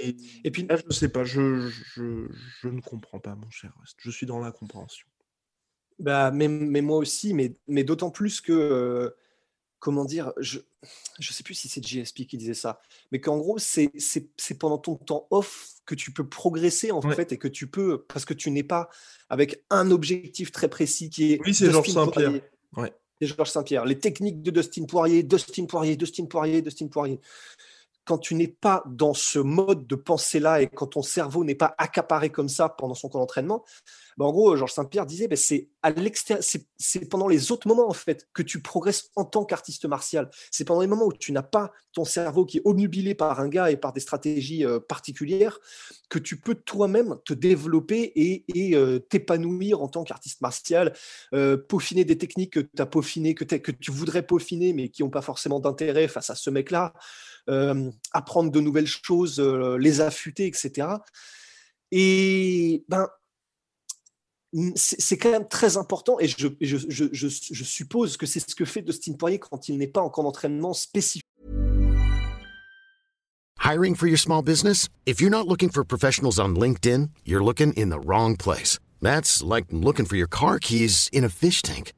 et 0.44 0.50
puis 0.50 0.66
là, 0.66 0.78
je 0.78 0.86
ne 0.88 0.92
sais 0.92 1.10
pas, 1.10 1.24
je, 1.24 1.70
je, 1.70 2.28
je, 2.60 2.68
ne 2.68 2.82
comprends 2.82 3.20
pas, 3.20 3.36
mon 3.36 3.50
cher. 3.52 3.72
Je 3.98 4.10
suis 4.10 4.26
dans 4.26 4.40
la 4.40 4.52
compréhension. 4.52 5.08
Bah, 6.00 6.32
mais, 6.32 6.48
mais 6.48 6.82
moi 6.82 6.98
aussi, 6.98 7.36
mais, 7.36 7.56
mais 7.68 7.84
d'autant 7.84 8.10
plus 8.10 8.42
que, 8.42 8.52
euh, 8.52 9.12
comment 9.84 10.06
dire, 10.06 10.32
je 10.40 10.60
ne 11.20 11.24
sais 11.34 11.44
plus 11.44 11.56
si 11.56 11.68
c'est 11.68 11.86
GSP 11.86 12.26
qui 12.26 12.38
disait 12.38 12.54
ça, 12.54 12.80
mais 13.12 13.20
qu'en 13.20 13.38
gros, 13.38 13.58
c'est 13.60 13.92
pendant 14.58 14.78
ton 14.78 14.96
temps 14.96 15.28
off 15.30 15.74
que 15.86 15.94
tu 15.94 16.14
peux 16.14 16.26
progresser, 16.26 16.92
en 16.92 17.02
fait, 17.02 17.34
et 17.34 17.38
que 17.38 17.50
tu 17.50 17.68
peux, 17.68 18.02
parce 18.08 18.24
que 18.24 18.34
tu 18.34 18.50
n'es 18.50 18.64
pas 18.64 18.88
avec 19.28 19.66
un 19.70 19.92
objectif 19.92 20.54
très 20.54 20.70
précis 20.70 21.10
qui 21.10 21.34
est. 21.34 21.40
Oui, 21.46 21.54
c'est 21.54 21.70
Georges 21.70 21.90
Saint-Pierre. 21.90 22.32
Ouais. 22.78 22.94
C'est 23.20 23.28
Georges 23.28 23.52
Saint-Pierre. 23.52 23.84
Les 23.84 24.00
techniques 24.00 24.42
de 24.42 24.52
Dustin 24.52 24.86
Poirier, 24.86 25.22
Dustin 25.22 25.66
Poirier, 25.66 25.98
Dustin 25.98 26.28
Poirier, 26.28 26.62
Dustin 26.62 26.88
Poirier 26.88 27.20
quand 28.06 28.18
tu 28.18 28.36
n'es 28.36 28.48
pas 28.48 28.84
dans 28.86 29.14
ce 29.14 29.40
mode 29.40 29.88
de 29.88 29.96
pensée-là 29.96 30.62
et 30.62 30.68
quand 30.68 30.88
ton 30.88 31.02
cerveau 31.02 31.44
n'est 31.44 31.56
pas 31.56 31.74
accaparé 31.78 32.30
comme 32.30 32.50
ça 32.50 32.68
pendant 32.68 32.96
son 32.96 33.08
camp 33.08 33.20
d'entraînement, 33.20 33.64
bah, 34.18 34.26
en 34.26 34.32
gros, 34.32 34.56
Georges 34.56 34.74
Saint-Pierre 34.74 35.06
disait, 35.06 35.28
bah, 35.28 35.36
c'est 35.36 35.70
à 35.82 35.92
l'extérieur, 35.92 36.44
c'est 36.78 37.10
pendant 37.10 37.28
les 37.28 37.52
autres 37.52 37.68
moments 37.68 37.90
en 37.90 37.94
fait 37.94 38.28
que 38.34 38.42
tu 38.42 38.62
progresses 38.62 39.10
en 39.16 39.26
tant 39.26 39.44
qu'artiste 39.44 39.86
martial. 39.86 40.30
C'est 40.52 40.64
pendant 40.66 40.82
les 40.82 40.88
moments 40.88 41.06
où 41.06 41.14
tu 41.14 41.32
n'as 41.32 41.44
pas 41.44 41.72
ton 41.92 42.06
cerveau 42.06 42.46
qui 42.46 42.58
est 42.58 42.62
obnubilé 42.64 43.16
par 43.16 43.40
un 43.40 43.50
gars 43.50 43.70
et 43.70 43.78
par 43.78 43.92
des 43.92 44.00
stratégies 44.00 44.66
euh, 44.66 44.80
particulières 44.80 45.60
que 46.10 46.20
tu 46.20 46.40
peux 46.40 46.56
toi-même 46.56 47.18
te 47.26 47.34
développer 47.34 48.14
et, 48.16 48.76
euh, 48.76 49.00
t'épanouir 49.00 49.82
en 49.82 49.90
tant 49.90 50.04
qu'artiste 50.04 50.42
martial, 50.42 50.94
euh, 51.34 51.58
peaufiner 51.58 52.06
des 52.06 52.18
techniques 52.18 52.54
que 52.54 52.60
tu 52.60 52.86
peaufinées, 52.86 53.36
que, 53.36 53.44
tu 53.72 53.92
voudrais 53.92 54.26
peaufiner 54.26 54.74
mais 54.74 54.90
qui 54.90 55.04
n'ont 55.04 55.10
pas 55.10 55.22
forcément 55.22 55.60
d'intérêt 55.60 56.08
face 56.08 56.30
à 56.30 56.36
ce 56.36 56.50
mec-là. 56.50 56.94
Euh, 57.50 57.92
apprendre 58.14 58.52
de 58.52 58.60
nouvelles 58.62 58.88
choses, 58.88 59.42
euh, 59.42 59.78
les 59.78 60.00
affûter, 60.00 60.48
etc. 60.48 60.88
Et 61.92 62.86
ben, 62.88 63.10
c'est 64.76 65.18
quand 65.18 65.32
même 65.32 65.48
très 65.48 65.78
important 65.78 66.18
et 66.20 66.28
je, 66.28 67.64
suppose 67.64 68.18
que 68.18 68.26
c'est 68.26 68.40
ce 68.40 68.56
que 68.56 68.66
fait 68.66 68.82
Dustin 68.82 69.14
Poirier 69.14 69.40
quand 69.40 69.68
il 69.68 69.78
n'est 69.78 69.88
pas 69.88 70.02
en 70.02 70.10
camp 70.10 70.24
d'entraînement 70.24 70.74
spécifique. 70.74 71.24
Hiring 73.60 73.96
for 73.96 74.08
your 74.08 74.18
small 74.18 74.42
business? 74.44 74.90
If 75.06 75.22
you're 75.22 75.32
not 75.32 75.48
looking 75.48 75.70
for 75.70 75.86
professionals 75.86 76.38
on 76.38 76.56
LinkedIn, 76.56 77.10
you're 77.24 77.44
looking 77.44 77.72
in 77.74 77.90
the 77.90 78.00
wrong 78.00 78.36
place. 78.36 78.78
That's 79.02 79.42
like 79.42 79.66
looking 79.72 80.06
for 80.06 80.18
your 80.18 80.28
car 80.28 80.60
keys 80.60 81.10
in 81.14 81.24
a 81.24 81.30
fish 81.30 81.62
tank. 81.62 81.94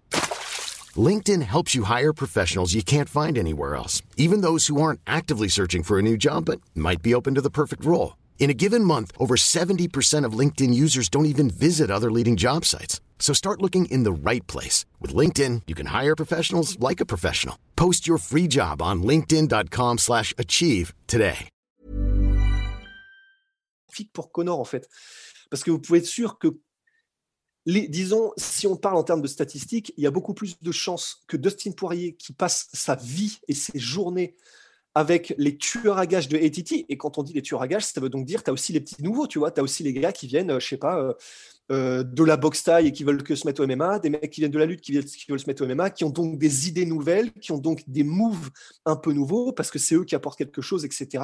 LinkedIn 0.96 1.42
helps 1.42 1.76
you 1.76 1.84
hire 1.84 2.14
professionals 2.14 2.74
you 2.74 2.84
can't 2.84 3.10
find 3.10 3.38
anywhere 3.38 3.76
else, 3.76 4.02
even 4.16 4.42
those 4.42 4.68
who 4.68 4.80
aren't 4.80 5.02
actively 5.08 5.50
searching 5.50 5.84
for 5.84 5.98
a 5.98 6.04
new 6.04 6.18
job 6.18 6.46
but 6.46 6.62
might 6.76 7.02
be 7.02 7.16
open 7.16 7.34
to 7.36 7.42
the 7.42 7.50
perfect 7.50 7.84
role. 7.84 8.16
In 8.38 8.52
a 8.52 8.54
given 8.54 8.84
month, 8.84 9.12
over 9.18 9.36
70% 9.38 10.24
of 10.24 10.38
LinkedIn 10.38 10.72
users 10.72 11.10
don't 11.10 11.26
even 11.26 11.50
visit 11.50 11.90
other 11.90 12.12
leading 12.12 12.36
job 12.36 12.64
sites. 12.64 13.02
So 13.18 13.34
start 13.34 13.62
looking 13.62 13.86
in 13.86 14.04
the 14.04 14.12
right 14.12 14.46
place. 14.46 14.86
With 15.02 15.16
LinkedIn, 15.16 15.64
you 15.66 15.74
can 15.74 15.88
hire 15.88 16.16
professionals 16.16 16.78
like 16.80 17.02
a 17.02 17.06
professional. 17.08 17.58
Post 17.76 18.08
your 18.08 18.20
free 18.20 18.48
job 18.48 18.84
on 18.84 19.02
linkedin.com 19.02 19.98
slash 19.98 20.32
achieve 20.38 20.94
today. 21.08 21.50
Pour 24.12 24.30
Connor, 24.34 24.60
en 24.60 24.66
fait. 24.66 24.90
Parce 25.50 25.64
que 25.64 25.72
vous 25.72 25.80
pouvez 25.80 26.00
être 26.00 26.06
sûr 26.06 26.38
que 26.38 26.60
disons, 27.66 28.34
si 28.36 28.68
on 28.68 28.76
parle 28.76 28.98
en 28.98 29.04
termes 29.04 29.22
de 29.22 29.28
statistiques, 29.28 29.94
il 29.96 30.04
y 30.04 30.08
a 30.08 30.12
beaucoup 30.12 30.34
plus 30.34 30.62
de 30.62 30.72
chances 30.74 31.24
que 31.28 31.38
Dustin 31.38 31.72
Poirier, 31.72 32.16
qui 32.16 32.34
passe 32.34 32.68
sa 32.74 32.96
vie 32.96 33.40
et 33.48 33.54
ses 33.54 33.80
journées 33.80 34.36
avec 34.96 35.36
les 35.38 35.58
tueurs 35.58 35.98
à 35.98 36.08
gages 36.08 36.30
de 36.30 36.38
ATT, 36.38 36.86
et 36.88 36.98
quand 36.98 37.18
on 37.18 37.24
dit 37.24 37.34
les 37.34 37.42
tueurs 37.42 37.62
à 37.62 37.68
gages, 37.68 37.86
ça 37.86 38.00
veut 38.00 38.10
donc 38.10 38.26
dire 38.26 38.44
tu 38.44 38.50
as 38.50 38.54
aussi 38.54 38.72
les 38.72 38.80
petits 38.80 39.04
nouveaux, 39.04 39.28
tu 39.28 39.40
vois, 39.40 39.52
tu 39.52 39.60
as 39.60 39.64
aussi 39.64 39.84
les 39.84 39.94
gars 39.94 40.14
qui 40.14 40.26
viennent, 40.26 40.52
euh, 40.52 40.60
je 40.60 40.68
sais 40.68 40.78
pas, 40.78 40.98
euh, 40.98 41.14
euh, 41.72 42.04
de 42.04 42.24
la 42.24 42.38
boxe 42.38 42.64
taille 42.64 42.88
et 42.88 42.92
qui 42.94 43.04
veulent 43.04 43.22
que 43.22 43.36
se 43.36 43.46
mettre 43.46 43.62
au 43.62 43.68
MMA, 43.68 44.00
des 44.00 44.10
mecs 44.10 44.32
qui 44.32 44.40
viennent 44.40 44.52
de 44.52 44.60
la 44.60 44.66
lutte 44.66 44.82
qui 44.82 44.94
veulent, 44.94 45.04
qui 45.04 45.26
veulent 45.28 45.40
se 45.40 45.48
mettre 45.48 45.64
au 45.64 45.68
MMA, 45.68 45.90
qui 45.90 46.06
ont 46.06 46.10
donc 46.10 46.38
des 46.38 46.70
idées 46.70 46.86
nouvelles, 46.86 47.34
qui 47.34 47.52
ont 47.52 47.58
donc 47.58 47.84
des 47.88 48.04
moves 48.04 48.50
un 48.86 48.96
peu 48.96 49.12
nouveaux, 49.12 49.52
parce 49.52 49.70
que 49.70 49.80
c'est 49.80 49.96
eux 49.96 50.06
qui 50.06 50.16
apportent 50.16 50.38
quelque 50.38 50.62
chose, 50.62 50.86
etc. 50.86 51.24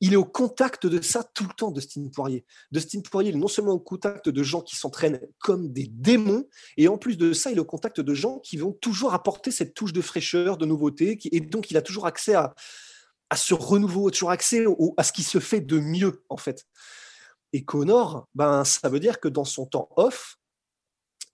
il 0.00 0.14
est 0.14 0.16
au 0.16 0.24
contact 0.24 0.86
de 0.86 1.00
ça 1.02 1.22
tout 1.22 1.44
le 1.44 1.52
temps, 1.52 1.70
Dustin 1.70 2.08
Poirier. 2.12 2.44
Dustin 2.72 3.00
Poirier, 3.00 3.30
il 3.30 3.36
est 3.36 3.38
non 3.38 3.48
seulement 3.48 3.72
au 3.72 3.78
contact 3.78 4.28
de 4.28 4.42
gens 4.42 4.62
qui 4.62 4.76
s'entraînent 4.76 5.20
comme 5.38 5.72
des 5.72 5.88
démons, 5.88 6.48
et 6.76 6.88
en 6.88 6.96
plus 6.96 7.18
de 7.18 7.32
ça, 7.32 7.50
il 7.50 7.58
est 7.58 7.60
au 7.60 7.66
contact 7.66 8.00
de 8.00 8.14
gens 8.14 8.38
qui 8.38 8.56
vont 8.56 8.72
toujours 8.72 9.12
apporter 9.12 9.50
cette 9.50 9.74
touche 9.74 9.92
de 9.92 10.00
fraîcheur, 10.00 10.56
de 10.56 10.64
nouveauté, 10.64 11.18
et 11.30 11.40
donc 11.40 11.70
il 11.70 11.76
a 11.76 11.82
toujours 11.82 12.06
accès 12.06 12.34
à, 12.34 12.54
ce 13.36 13.54
renouveau, 13.54 14.10
toujours 14.10 14.30
accès 14.30 14.64
à 14.96 15.04
ce 15.04 15.12
qui 15.12 15.22
se 15.22 15.38
fait 15.38 15.60
de 15.60 15.78
mieux, 15.78 16.24
en 16.28 16.36
fait. 16.36 16.66
Et 17.52 17.64
Connor, 17.64 18.26
ben, 18.34 18.64
ça 18.64 18.88
veut 18.88 19.00
dire 19.00 19.20
que 19.20 19.28
dans 19.28 19.44
son 19.44 19.66
temps 19.66 19.88
off, 19.96 20.36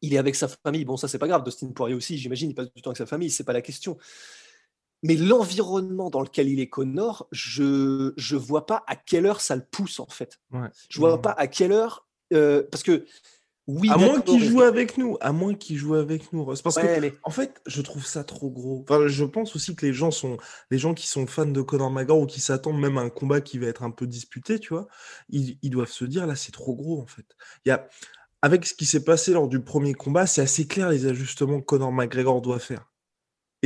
il 0.02 0.12
est 0.12 0.18
avec 0.18 0.34
sa 0.34 0.48
famille. 0.48 0.84
Bon, 0.84 0.96
ça, 0.96 1.08
c'est 1.08 1.18
pas 1.18 1.28
grave. 1.28 1.42
Dustin 1.44 1.70
Poirier 1.72 1.94
aussi, 1.94 2.18
j'imagine, 2.18 2.50
il 2.50 2.54
passe 2.54 2.72
du 2.74 2.82
temps 2.82 2.90
avec 2.90 2.98
sa 2.98 3.06
famille, 3.06 3.30
c'est 3.30 3.44
pas 3.44 3.52
la 3.52 3.62
question. 3.62 3.96
Mais 5.02 5.14
l'environnement 5.14 6.10
dans 6.10 6.22
lequel 6.22 6.48
il 6.48 6.60
est 6.60 6.68
Connor, 6.68 7.28
je 7.30 8.12
ne 8.12 8.36
vois 8.38 8.66
pas 8.66 8.82
à 8.86 8.96
quelle 8.96 9.26
heure 9.26 9.40
ça 9.40 9.56
le 9.56 9.64
pousse 9.64 10.00
en 10.00 10.06
fait. 10.06 10.40
Ouais. 10.52 10.68
Je 10.88 10.98
vois 10.98 11.20
pas 11.20 11.32
à 11.32 11.46
quelle 11.46 11.72
heure 11.72 12.06
euh, 12.32 12.62
parce 12.70 12.82
que 12.82 13.04
oui. 13.66 13.90
À 13.90 13.96
moins 13.96 14.20
qu'il 14.20 14.44
joue 14.44 14.62
avec 14.62 14.96
nous, 14.96 15.16
à 15.20 15.32
moins 15.32 15.54
qu'il 15.54 15.76
joue 15.76 15.96
avec 15.96 16.32
nous, 16.32 16.44
Parce 16.44 16.62
que 16.62 17.12
en 17.24 17.30
fait, 17.30 17.60
je 17.66 17.82
trouve 17.82 18.06
ça 18.06 18.22
trop 18.22 18.48
gros. 18.48 18.84
Enfin, 18.88 19.08
je 19.08 19.24
pense 19.24 19.56
aussi 19.56 19.74
que 19.74 19.84
les 19.84 19.92
gens 19.92 20.12
sont 20.12 20.36
les 20.70 20.78
gens 20.78 20.94
qui 20.94 21.08
sont 21.08 21.26
fans 21.26 21.46
de 21.46 21.62
Conor 21.62 21.90
McGregor 21.90 22.20
ou 22.20 22.26
qui 22.26 22.40
s'attendent 22.40 22.78
même 22.78 22.96
à 22.96 23.00
un 23.00 23.10
combat 23.10 23.40
qui 23.40 23.58
va 23.58 23.66
être 23.66 23.82
un 23.82 23.90
peu 23.90 24.06
disputé, 24.06 24.60
tu 24.60 24.72
vois, 24.72 24.86
ils, 25.30 25.58
ils 25.62 25.70
doivent 25.70 25.90
se 25.90 26.04
dire 26.04 26.26
là 26.28 26.36
c'est 26.36 26.52
trop 26.52 26.76
gros 26.76 27.00
en 27.00 27.06
fait. 27.06 27.26
Il 27.64 27.70
y 27.70 27.72
a 27.72 27.88
avec 28.40 28.66
ce 28.66 28.74
qui 28.74 28.86
s'est 28.86 29.02
passé 29.02 29.32
lors 29.32 29.48
du 29.48 29.60
premier 29.60 29.94
combat, 29.94 30.26
c'est 30.26 30.42
assez 30.42 30.68
clair 30.68 30.90
les 30.90 31.06
ajustements 31.06 31.58
que 31.60 31.64
Conor 31.64 31.90
McGregor 31.90 32.40
doit 32.40 32.60
faire. 32.60 32.88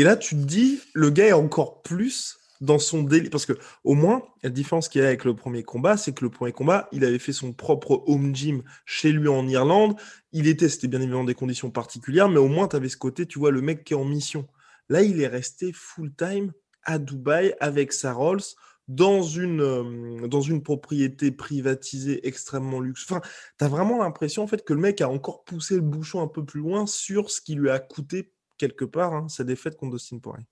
Et 0.01 0.03
là, 0.03 0.17
tu 0.17 0.35
te 0.35 0.41
dis, 0.41 0.81
le 0.95 1.11
gars 1.11 1.27
est 1.27 1.33
encore 1.33 1.83
plus 1.83 2.39
dans 2.63 2.79
son 2.79 3.03
délire. 3.03 3.29
Parce 3.31 3.45
que, 3.45 3.53
au 3.85 3.93
moins, 3.93 4.23
la 4.43 4.49
différence 4.49 4.89
qu'il 4.89 5.03
y 5.03 5.05
a 5.05 5.09
avec 5.09 5.27
le 5.27 5.37
premier 5.37 5.63
combat, 5.63 5.99
c'est 5.99 6.15
que 6.15 6.25
le 6.25 6.31
premier 6.31 6.53
combat, 6.53 6.89
il 6.91 7.05
avait 7.05 7.19
fait 7.19 7.35
son 7.35 7.53
propre 7.53 8.03
home 8.07 8.35
gym 8.35 8.63
chez 8.87 9.13
lui 9.13 9.29
en 9.29 9.47
Irlande. 9.47 9.97
Il 10.33 10.47
était, 10.47 10.71
c'était 10.71 10.89
bien 10.89 11.03
évidemment 11.03 11.25
des 11.25 11.35
conditions 11.35 11.71
particulières, 11.71 12.31
mais 12.31 12.39
au 12.39 12.49
moins, 12.49 12.67
tu 12.67 12.77
avais 12.77 12.89
ce 12.89 12.97
côté, 12.97 13.27
tu 13.27 13.39
vois, 13.39 13.51
le 13.51 13.61
mec 13.61 13.85
qui 13.85 13.93
est 13.93 13.97
en 13.97 14.07
mission. 14.07 14.49
Là, 14.89 15.03
il 15.03 15.21
est 15.21 15.27
resté 15.27 15.71
full-time 15.75 16.51
à 16.85 16.99
Dubaï 16.99 17.55
avec 17.61 17.93
sa 17.93 18.15
Rolls 18.15 18.41
dans 18.89 19.21
une, 19.21 19.61
euh, 19.61 20.27
dans 20.29 20.41
une 20.41 20.63
propriété 20.63 21.31
privatisée 21.31 22.27
extrêmement 22.27 22.81
luxe. 22.81 23.05
Enfin, 23.07 23.21
tu 23.59 23.67
as 23.67 23.69
vraiment 23.69 23.99
l'impression 23.99 24.45
en 24.45 24.47
fait 24.47 24.65
que 24.65 24.73
le 24.73 24.81
mec 24.81 25.03
a 25.03 25.11
encore 25.11 25.45
poussé 25.45 25.75
le 25.75 25.83
bouchon 25.83 26.23
un 26.23 26.27
peu 26.27 26.43
plus 26.43 26.61
loin 26.61 26.87
sur 26.87 27.31
ce 27.31 27.43
qui 27.43 27.55
lui 27.55 27.69
a 27.69 27.79
coûté 27.79 28.33
quelque 28.61 28.85
part 28.85 29.15
hein, 29.15 29.29
sa 29.29 29.43
défaite 29.43 29.77
contre 29.77 29.97
Dustin 29.97 30.19
Poirier. 30.19 30.47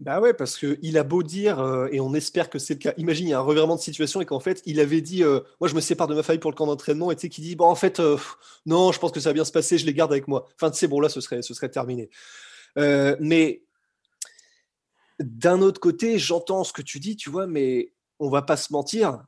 Bah 0.00 0.20
ouais, 0.20 0.34
parce 0.34 0.58
qu'il 0.58 0.98
a 0.98 1.04
beau 1.04 1.22
dire, 1.22 1.60
euh, 1.60 1.86
et 1.92 2.00
on 2.00 2.14
espère 2.14 2.50
que 2.50 2.58
c'est 2.58 2.74
le 2.74 2.78
cas. 2.80 2.94
Imagine, 2.96 3.28
il 3.28 3.30
y 3.30 3.32
a 3.32 3.38
un 3.38 3.42
revirement 3.42 3.76
de 3.76 3.80
situation 3.80 4.20
et 4.20 4.26
qu'en 4.26 4.40
fait, 4.40 4.60
il 4.66 4.80
avait 4.80 5.00
dit 5.00 5.22
euh, 5.22 5.40
Moi, 5.60 5.68
je 5.68 5.74
me 5.74 5.80
sépare 5.80 6.08
de 6.08 6.14
ma 6.14 6.22
famille 6.22 6.40
pour 6.40 6.50
le 6.50 6.56
camp 6.56 6.66
d'entraînement, 6.66 7.12
et 7.12 7.16
tu 7.16 7.22
sais, 7.22 7.28
qui 7.28 7.42
dit 7.42 7.54
Bon, 7.54 7.66
en 7.66 7.76
fait, 7.76 8.00
euh, 8.00 8.16
non, 8.66 8.90
je 8.90 8.98
pense 8.98 9.12
que 9.12 9.20
ça 9.20 9.28
va 9.28 9.34
bien 9.34 9.44
se 9.44 9.52
passer, 9.52 9.78
je 9.78 9.86
les 9.86 9.94
garde 9.94 10.10
avec 10.10 10.26
moi. 10.26 10.48
Enfin, 10.56 10.70
tu 10.70 10.78
sais, 10.78 10.88
bon, 10.88 10.98
là, 10.98 11.08
ce 11.08 11.20
serait, 11.20 11.42
ce 11.42 11.54
serait 11.54 11.68
terminé. 11.68 12.10
mais 12.76 13.62
d'un 15.20 15.62
autre 15.62 15.80
côté, 15.80 16.18
j'entends 16.18 16.64
ce 16.64 16.72
que 16.72 16.82
tu 16.82 16.98
dis, 16.98 17.16
tu 17.16 17.30
vois, 17.30 17.46
mais 17.46 17.92
on 18.18 18.28
va 18.28 18.42
pas 18.42 18.56
se 18.56 18.72
mentir, 18.72 19.22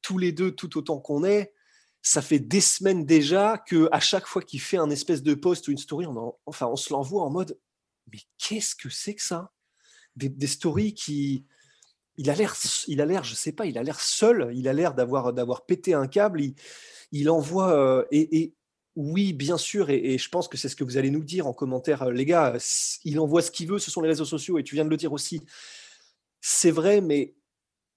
tous 0.00 0.18
les 0.18 0.30
deux, 0.30 0.52
tout 0.52 0.78
autant 0.78 0.98
qu'on 0.98 1.24
est, 1.24 1.52
ça 2.02 2.20
fait 2.20 2.40
des 2.40 2.60
semaines 2.60 3.06
déjà 3.06 3.58
que 3.58 3.88
à 3.92 4.00
chaque 4.00 4.26
fois 4.26 4.42
qu'il 4.42 4.60
fait 4.60 4.76
un 4.76 4.90
espèce 4.90 5.22
de 5.22 5.34
post 5.34 5.68
ou 5.68 5.70
une 5.70 5.78
story, 5.78 6.06
on 6.06 6.34
enfin 6.46 6.66
on 6.66 6.76
se 6.76 6.92
l'envoie 6.92 7.22
en 7.22 7.30
mode 7.30 7.56
mais 8.12 8.18
qu'est-ce 8.38 8.74
que 8.74 8.90
c'est 8.90 9.14
que 9.14 9.22
ça? 9.22 9.52
Des, 10.16 10.46
stories 10.46 10.92
qui 10.92 11.46
il 12.18 12.28
a 12.28 12.34
l'air 12.34 12.54
il 12.88 13.00
a 13.00 13.06
l'air 13.06 13.24
je 13.24 13.34
sais 13.34 13.52
pas 13.52 13.64
il 13.64 13.78
a 13.78 13.82
l'air 13.82 13.98
seul 13.98 14.50
il 14.54 14.68
a 14.68 14.74
l'air 14.74 14.92
d'avoir 14.92 15.32
d'avoir 15.32 15.64
pété 15.64 15.94
un 15.94 16.06
câble 16.06 16.42
il, 17.12 17.30
envoie 17.30 17.72
euh, 17.72 18.04
et, 18.10 18.52
oui 18.94 19.32
bien 19.32 19.56
sûr 19.56 19.88
et, 19.88 20.18
je 20.18 20.28
pense 20.28 20.48
que 20.48 20.58
c'est 20.58 20.68
ce 20.68 20.76
que 20.76 20.84
vous 20.84 20.98
allez 20.98 21.10
nous 21.10 21.24
dire 21.24 21.46
en 21.46 21.54
commentaire 21.54 22.02
euh, 22.02 22.12
les 22.12 22.26
gars 22.26 22.58
il 23.04 23.18
envoie 23.20 23.40
ce 23.40 23.50
qu'il 23.50 23.68
veut 23.68 23.78
ce 23.78 23.90
sont 23.90 24.02
les 24.02 24.08
réseaux 24.08 24.26
sociaux 24.26 24.58
et 24.58 24.64
tu 24.64 24.74
viens 24.74 24.84
de 24.84 24.90
le 24.90 24.98
dire 24.98 25.14
aussi. 25.14 25.40
C'est 26.42 26.72
vrai 26.72 27.00
mais 27.00 27.34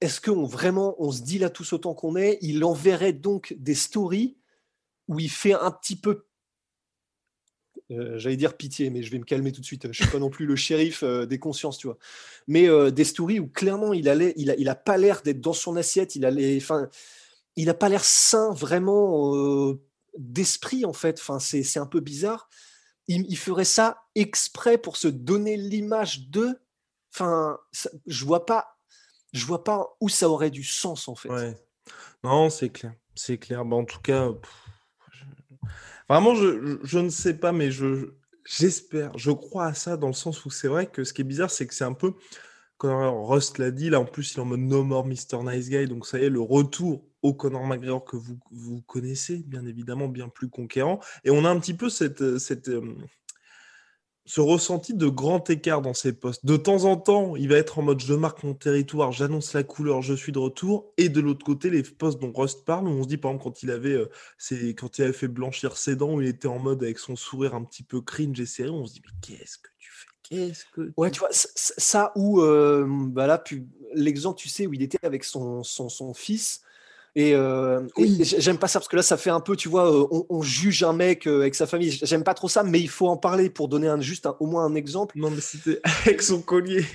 est-ce 0.02 0.20
qu'on 0.22 0.46
vraiment, 0.46 0.96
on 1.00 1.12
se 1.12 1.22
dit 1.22 1.40
là 1.40 1.50
tous 1.50 1.74
autant 1.74 1.94
qu'on 1.94 2.16
est, 2.16 2.38
il 2.42 2.64
enverrait 2.64 3.14
donc 3.14 3.56
des 3.58 3.76
stories 3.76 4.38
où 5.08 5.20
il 5.20 5.30
fait 5.30 5.54
un 5.54 5.72
petit 5.72 5.96
peu, 5.96 6.26
euh, 7.92 8.18
j'allais 8.18 8.38
dire 8.38 8.58
pitié, 8.58 8.90
mais 8.90 9.04
je 9.04 9.12
vais 9.12 9.20
me 9.20 9.24
calmer 9.26 9.52
tout 9.52 9.62
de 9.62 9.66
suite. 9.66 9.88
Je 9.92 10.04
suis 10.04 10.12
pas 10.12 10.20
non 10.20 10.30
plus 10.30 10.46
le 10.46 10.56
shérif 10.56 11.04
euh, 11.04 11.26
des 11.26 11.40
consciences, 11.40 11.78
tu 11.78 11.88
vois. 11.88 11.98
Mais 12.48 12.68
euh, 12.68 12.92
des 12.92 13.04
stories 13.04 13.40
où 13.40 13.48
clairement 13.48 13.94
il 13.94 14.10
allait, 14.10 14.34
il 14.38 14.52
a, 14.52 14.56
il 14.56 14.70
a 14.70 14.76
pas 14.76 14.98
l'air 14.98 15.22
d'être 15.22 15.42
dans 15.42 15.54
son 15.54 15.76
assiette, 15.76 16.16
il 16.16 16.26
a 16.26 16.32
enfin, 16.58 16.90
il 17.56 17.70
a 17.70 17.74
pas 17.74 17.90
l'air 17.90 18.04
sain 18.04 18.52
vraiment 18.54 19.76
d'esprit 20.18 20.84
en 20.86 20.94
fait. 20.94 21.20
Enfin, 21.20 21.40
c'est 21.40 21.80
un 21.80 21.86
peu 21.86 22.00
bizarre. 22.00 22.50
Il, 23.08 23.26
il, 23.30 23.38
ferait 23.38 23.66
ça 23.66 24.04
exprès 24.16 24.80
pour 24.80 24.98
se 24.98 25.08
donner 25.08 25.56
l'image 25.56 26.30
de. 26.30 26.60
Enfin, 27.14 27.60
je 28.08 28.26
vois 28.26 28.46
pas 28.46 28.75
je 29.36 29.46
vois 29.46 29.64
pas 29.64 29.96
où 30.00 30.10
ça 30.10 30.30
aurait 30.30 30.50
du 30.50 30.64
sens 30.64 31.08
en 31.08 31.16
fait. 31.16 31.30
Non, 32.24 32.50
c'est 32.50 32.70
clair. 32.70 32.94
C'est 33.16 33.38
clair. 33.38 33.66
Bah, 33.66 33.76
en 33.76 33.86
tout 33.86 34.00
cas, 34.00 34.30
vraiment, 36.10 36.36
je, 36.36 37.00
ne 37.00 37.10
sais 37.10 37.38
pas, 37.38 37.52
mais 37.52 37.70
je, 37.70 38.14
j'espère, 38.46 39.18
je 39.18 39.32
crois 39.32 39.68
à 39.68 39.74
ça 39.74 39.98
dans 39.98 40.08
le 40.08 40.14
sens 40.14 40.46
où 40.46 40.50
c'est 40.50 40.68
vrai 40.68 40.88
que 40.88 41.04
ce 41.04 41.14
qui 41.14 41.22
est 41.22 41.26
bizarre, 41.26 41.52
c'est 41.52 41.68
que 41.68 41.74
c'est 41.74 41.84
un 41.84 41.94
peu, 41.94 42.14
quand 42.78 43.26
Rust 43.26 43.58
l'a 43.58 43.72
dit, 43.72 43.90
là 43.90 44.00
en 44.00 44.06
plus, 44.06 44.34
il 44.34 44.38
est 44.38 44.42
en 44.42 44.46
mode 44.46 44.62
No 44.62 44.84
More 44.84 45.06
Mr. 45.06 45.44
Nice 45.44 45.70
Guy, 45.70 45.86
donc 45.86 46.08
ça 46.08 46.18
y 46.18 46.24
est, 46.24 46.30
le 46.30 46.42
retour 46.42 47.06
au 47.22 47.34
Conor 47.34 47.66
McGregor 47.66 48.06
que 48.06 48.16
vous, 48.16 48.38
vous 48.52 48.82
connaissez, 48.84 49.44
bien 49.48 49.66
évidemment, 49.66 50.08
bien 50.08 50.30
plus 50.30 50.50
conquérant. 50.50 51.00
Et 51.24 51.30
on 51.30 51.44
a 51.44 51.50
un 51.50 51.60
petit 51.60 51.74
peu 51.74 51.90
cette, 51.90 52.38
cette, 52.38 52.70
euh, 52.70 52.96
ce 54.26 54.42
ressenti 54.42 54.96
de 54.96 55.08
grand 55.08 55.50
écart 55.50 55.82
dans 55.82 55.94
ses 55.94 56.14
postes. 56.14 56.46
De 56.46 56.58
temps 56.58 56.86
en 56.86 56.98
temps, 56.98 57.36
il 57.36 57.48
va 57.48 57.58
être 57.58 57.78
en 57.78 57.84
mode 57.84 58.00
je 58.00 58.14
marque 58.14 58.44
mon 58.44 58.56
territoire, 58.56 59.12
j'annonce 59.12 59.54
la 59.54 59.64
couleur, 59.64 60.02
je 60.02 60.16
suis 60.16 60.32
de 60.32 60.40
retour. 60.40 60.92
Et 60.98 61.10
de 61.10 61.22
l'autre 61.22 61.46
côté, 61.46 61.70
les 61.70 61.84
postes 61.84 62.20
dont 62.20 62.34
Rust 62.34 62.66
parle, 62.66 62.88
où 62.88 62.92
on 62.92 63.04
se 63.04 63.08
dit 63.08 63.18
par 63.18 63.32
exemple 63.32 63.44
quand 63.44 63.64
il 63.64 63.70
avait, 63.70 63.94
euh, 63.94 64.74
quand 64.74 64.98
il 64.98 65.04
avait 65.04 65.14
fait 65.14 65.28
blanchir 65.28 65.78
ses 65.78 65.96
dents, 65.96 66.16
où 66.16 66.22
il 66.22 66.28
était 66.28 66.48
en 66.48 66.58
mode 66.58 66.84
avec 66.84 66.98
son 66.98 67.16
sourire 67.16 67.54
un 67.54 67.64
petit 67.64 67.84
peu 67.84 68.02
cringe 68.02 68.40
et 68.40 68.48
serré, 68.48 68.70
on 68.70 68.86
se 68.88 68.94
dit 68.94 69.02
mais 69.06 69.14
qu'est-ce 69.22 69.60
que 69.60 69.70
tu 69.78 69.92
fais? 69.92 70.08
Qu'est-ce 70.24 70.66
que 70.74 70.92
Ouais, 70.98 71.12
tu 71.12 71.20
vois, 71.20 71.30
ça 71.32 72.12
où, 72.16 72.42
euh, 72.42 72.88
bah 72.90 73.28
là, 73.28 73.44
l'exemple, 73.94 74.40
tu 74.40 74.50
sais, 74.50 74.66
où 74.66 74.74
il 74.74 74.82
était 74.82 74.98
avec 75.04 75.24
son, 75.24 75.62
son, 75.62 75.88
son 75.88 76.16
fils, 76.16 76.62
et, 77.18 77.34
euh, 77.34 77.82
j'aime 78.20 78.58
pas 78.58 78.68
ça 78.68 78.80
parce 78.80 78.90
que 78.90 78.98
là, 78.98 79.02
ça 79.02 79.16
fait 79.16 79.30
un 79.30 79.40
peu, 79.40 79.56
tu 79.56 79.70
vois, 79.70 79.90
euh, 79.90 80.26
on, 80.30 80.42
juge 80.42 80.84
un 80.84 80.92
mec 80.92 81.28
euh, 81.28 81.42
avec 81.42 81.56
sa 81.56 81.66
famille. 81.66 81.92
J'aime 82.04 82.26
pas 82.26 82.34
trop 82.34 82.50
ça, 82.50 82.62
mais 82.64 82.82
il 82.82 82.90
faut 82.90 83.08
en 83.08 83.16
parler 83.16 83.50
pour 83.50 83.70
donner 83.70 83.88
un, 83.88 84.02
juste 84.02 84.28
au 84.42 84.46
moins 84.46 84.66
un 84.66 84.76
exemple. 84.76 85.18
Non, 85.18 85.30
mais 85.30 85.40
c'était 85.40 85.80
avec 86.06 86.22
son 86.22 86.42
collier. 86.42 86.86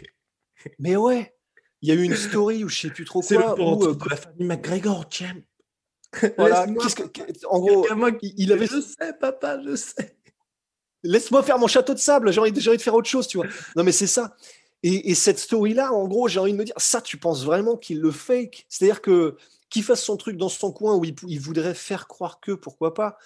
Mais 0.79 0.95
ouais, 0.97 1.35
il 1.81 1.89
y 1.89 1.93
a 1.93 1.95
eu 1.95 2.03
une 2.03 2.17
story 2.17 2.65
où 2.65 2.69
je 2.69 2.81
sais 2.81 2.91
plus 2.91 3.07
trop 3.07 3.23
quoi. 3.23 3.55
Le 3.57 3.63
où, 3.63 3.95
de 3.95 4.11
la 4.11 4.17
famille 4.17 4.47
McGregor, 4.47 5.09
tiens. 5.09 5.37
Voilà, 6.37 6.67
que, 6.67 7.47
en 7.47 7.61
gros, 7.61 7.87
il 8.21 8.53
avait. 8.53 8.67
Je 8.67 8.81
sais, 8.81 9.13
papa, 9.19 9.61
je 9.65 9.77
sais. 9.77 10.17
Laisse-moi 11.03 11.43
faire 11.43 11.59
mon 11.59 11.69
château 11.69 11.95
de 11.95 11.99
sable. 11.99 12.33
J'ai 12.33 12.41
envie, 12.41 12.51
envie, 12.51 12.77
de 12.77 12.83
faire 12.83 12.95
autre 12.95 13.09
chose, 13.09 13.27
tu 13.27 13.39
vois. 13.39 13.47
Non, 13.77 13.85
mais 13.85 13.93
c'est 13.93 14.09
ça. 14.09 14.37
Et, 14.83 15.11
et 15.11 15.15
cette 15.15 15.39
story-là, 15.39 15.93
en 15.93 16.09
gros, 16.09 16.29
j'ai 16.29 16.41
envie 16.41 16.53
de 16.53 16.57
me 16.57 16.65
dire, 16.65 16.75
ça, 16.79 17.01
tu 17.01 17.19
penses 17.19 17.45
vraiment 17.45 17.77
qu'il 17.77 18.01
le 18.01 18.11
fake? 18.11 18.67
C'est-à-dire 18.69 19.03
que 19.03 19.37
qu'il 19.71 19.85
fasse 19.85 20.03
son 20.03 20.17
truc 20.17 20.37
dans 20.37 20.49
son 20.49 20.73
coin 20.73 20.97
où 20.97 21.05
il, 21.05 21.41
voudrait 21.41 21.75
faire 21.75 22.09
croire 22.09 22.41
que, 22.41 22.53
pourquoi 22.53 22.93
pas. 22.93 23.17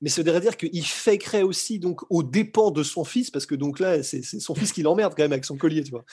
Mais 0.00 0.10
ça 0.10 0.20
voudrait 0.20 0.40
dire 0.40 0.56
qu'il 0.56 0.84
fakerait 0.84 1.42
aussi 1.42 1.78
donc 1.78 2.02
aux 2.10 2.24
dépens 2.24 2.72
de 2.72 2.82
son 2.82 3.04
fils, 3.04 3.30
parce 3.30 3.46
que 3.46 3.54
donc 3.54 3.78
là, 3.78 4.02
c'est 4.02 4.22
son 4.22 4.54
fils 4.54 4.72
qui 4.72 4.82
l'emmerde 4.82 5.14
quand 5.16 5.22
même 5.22 5.32
avec 5.32 5.44
son 5.44 5.56
collier, 5.56 5.84
tu 5.84 5.92
vois. 5.92 6.04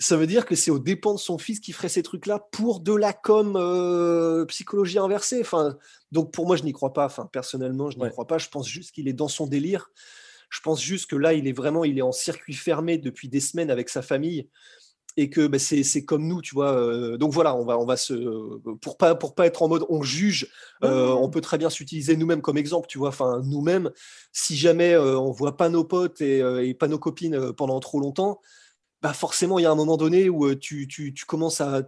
Ça 0.00 0.16
veut 0.16 0.26
dire 0.26 0.44
que 0.44 0.56
c'est 0.56 0.72
aux 0.72 0.80
dépens 0.80 1.14
de 1.14 1.20
son 1.20 1.38
fils 1.38 1.60
qui 1.60 1.70
ferait 1.70 1.88
ces 1.88 2.02
trucs-là 2.02 2.40
pour 2.50 2.80
de 2.80 2.92
la 2.92 3.12
com 3.12 3.54
euh, 3.56 4.44
psychologie 4.46 4.98
inversée. 4.98 5.40
Enfin, 5.40 5.78
donc 6.10 6.32
pour 6.32 6.46
moi, 6.48 6.56
je 6.56 6.64
n'y 6.64 6.72
crois 6.72 6.92
pas. 6.92 7.06
Enfin, 7.06 7.26
personnellement, 7.32 7.90
je 7.90 7.98
n'y 8.00 8.10
crois 8.10 8.26
pas. 8.26 8.38
Je 8.38 8.48
pense 8.48 8.68
juste 8.68 8.90
qu'il 8.90 9.06
est 9.06 9.12
dans 9.12 9.28
son 9.28 9.46
délire. 9.46 9.92
Je 10.54 10.60
pense 10.60 10.80
juste 10.80 11.10
que 11.10 11.16
là, 11.16 11.32
il 11.32 11.48
est 11.48 11.52
vraiment, 11.52 11.84
il 11.84 11.98
est 11.98 12.02
en 12.02 12.12
circuit 12.12 12.54
fermé 12.54 12.96
depuis 12.96 13.28
des 13.28 13.40
semaines 13.40 13.72
avec 13.72 13.88
sa 13.88 14.02
famille 14.02 14.48
et 15.16 15.28
que 15.28 15.48
bah, 15.48 15.58
c'est 15.58 16.04
comme 16.04 16.28
nous, 16.28 16.42
tu 16.42 16.54
vois. 16.54 16.76
Euh, 16.76 17.16
donc 17.16 17.32
voilà, 17.32 17.56
on 17.56 17.64
va, 17.64 17.76
on 17.76 17.84
va 17.84 17.96
se, 17.96 18.14
pour 18.76 18.96
pas, 18.96 19.16
pour 19.16 19.34
pas 19.34 19.46
être 19.46 19.62
en 19.62 19.68
mode 19.68 19.84
on 19.88 20.04
juge, 20.04 20.48
euh, 20.84 21.08
on 21.08 21.28
peut 21.28 21.40
très 21.40 21.58
bien 21.58 21.70
s'utiliser 21.70 22.16
nous-mêmes 22.16 22.40
comme 22.40 22.56
exemple, 22.56 22.86
tu 22.86 22.98
vois. 22.98 23.08
Enfin, 23.08 23.42
nous-mêmes, 23.44 23.90
si 24.32 24.56
jamais 24.56 24.92
euh, 24.92 25.18
on 25.18 25.32
voit 25.32 25.56
pas 25.56 25.68
nos 25.68 25.82
potes 25.82 26.20
et, 26.20 26.74
pas 26.78 26.86
nos 26.86 27.00
copines 27.00 27.52
pendant 27.54 27.80
trop 27.80 27.98
longtemps, 27.98 28.40
bah 29.02 29.12
forcément, 29.12 29.58
il 29.58 29.62
y 29.62 29.66
a 29.66 29.72
un 29.72 29.76
moment 29.76 29.96
donné 29.96 30.28
où 30.28 30.54
tu, 30.54 30.86
tu, 30.86 31.12
tu 31.14 31.24
commences 31.24 31.60
à 31.60 31.82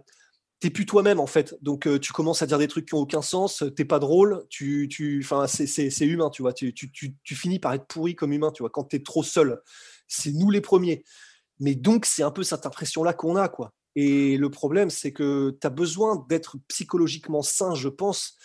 t'es 0.59 0.69
plus 0.69 0.85
toi-même 0.85 1.19
en 1.19 1.27
fait. 1.27 1.55
Donc 1.61 1.87
tu 1.99 2.13
commences 2.13 2.41
à 2.41 2.47
dire 2.47 2.57
des 2.57 2.67
trucs 2.67 2.87
qui 2.87 2.95
ont 2.95 2.99
aucun 2.99 3.21
sens, 3.21 3.63
t'es 3.75 3.85
pas 3.85 3.99
drôle, 3.99 4.43
tu, 4.49 4.87
tu, 4.89 5.25
c'est 5.45 6.05
humain, 6.05 6.29
tu 6.29 6.41
vois. 6.41 6.53
Tu, 6.53 6.73
tu, 6.73 6.91
tu, 6.91 7.35
finis 7.35 7.59
par 7.59 7.73
être 7.73 7.85
pourri 7.85 8.15
comme 8.15 8.33
humain, 8.33 8.51
tu 8.51 8.63
vois. 8.63 8.69
Quand 8.69 8.85
t'es 8.85 9.03
trop 9.03 9.23
seul, 9.23 9.61
c'est 10.07 10.31
nous 10.31 10.49
les 10.49 10.61
premiers. 10.61 11.03
Mais 11.59 11.75
donc, 11.75 12.05
c'est 12.05 12.23
un 12.23 12.31
peu 12.31 12.43
cette 12.43 12.65
impression-là 12.65 13.13
qu'on 13.13 13.35
a, 13.35 13.49
quoi. 13.49 13.73
Et 13.95 14.37
le 14.37 14.51
problème, 14.51 14.89
c'est 14.89 15.11
que 15.11 15.57
tu 15.59 15.65
as 15.65 15.71
besoin 15.71 16.23
d'être 16.29 16.57
psychologiquement 16.67 17.41
sain, 17.41 17.73
je 17.73 17.89
pense, 17.89 18.37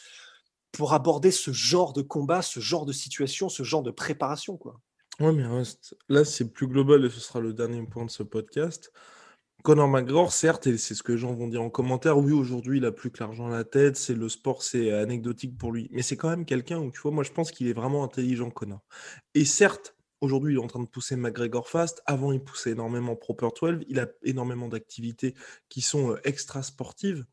pour 0.72 0.94
aborder 0.94 1.30
ce 1.30 1.52
genre 1.52 1.92
de 1.92 2.00
combat, 2.00 2.40
ce 2.40 2.60
genre 2.60 2.86
de 2.86 2.92
situation, 2.92 3.50
ce 3.50 3.62
genre 3.62 3.82
de 3.82 3.90
préparation, 3.90 4.56
quoi. 4.56 4.80
Ouais, 5.20 5.32
mais 5.32 5.44
là, 6.08 6.24
c'est 6.24 6.50
plus 6.52 6.66
global 6.66 7.04
et 7.04 7.10
ce 7.10 7.20
sera 7.20 7.40
le 7.40 7.52
dernier 7.52 7.82
point 7.86 8.06
de 8.06 8.10
ce 8.10 8.22
podcast. 8.22 8.90
Conor 9.62 9.88
McGregor, 9.88 10.32
certes, 10.32 10.66
et 10.66 10.76
c'est 10.76 10.94
ce 10.94 11.02
que 11.02 11.12
les 11.12 11.18
gens 11.18 11.32
vont 11.34 11.46
dire 11.46 11.62
en 11.62 11.70
commentaire, 11.70 12.18
oui, 12.18 12.32
aujourd'hui, 12.32 12.78
il 12.78 12.84
a 12.84 12.92
plus 12.92 13.10
que 13.10 13.22
l'argent 13.22 13.46
à 13.46 13.50
la 13.50 13.64
tête, 13.64 13.96
c'est 13.96 14.14
le 14.14 14.28
sport, 14.28 14.62
c'est 14.62 14.92
anecdotique 14.92 15.56
pour 15.56 15.72
lui. 15.72 15.88
Mais 15.92 16.02
c'est 16.02 16.16
quand 16.16 16.30
même 16.30 16.44
quelqu'un 16.44 16.78
où, 16.78 16.90
tu 16.90 17.00
vois, 17.00 17.12
moi, 17.12 17.22
je 17.22 17.30
pense 17.30 17.52
qu'il 17.52 17.68
est 17.68 17.72
vraiment 17.72 18.02
intelligent, 18.02 18.50
Conor. 18.50 18.80
Et 19.34 19.44
certes, 19.44 19.94
Aujourd'hui, 20.22 20.54
il 20.54 20.56
est 20.56 20.62
en 20.62 20.68
train 20.68 20.80
de 20.80 20.86
pousser 20.86 21.16
McGregor 21.16 21.68
fast. 21.68 22.00
Avant, 22.06 22.30
il 22.30 22.40
poussait 22.40 22.70
énormément 22.70 23.16
Proper 23.16 23.48
12. 23.60 23.84
Il 23.88 23.98
a 23.98 24.06
énormément 24.22 24.68
d'activités 24.68 25.34
qui 25.68 25.80
sont 25.80 26.12
euh, 26.12 26.20
extra 26.22 26.62
sportives. 26.62 27.26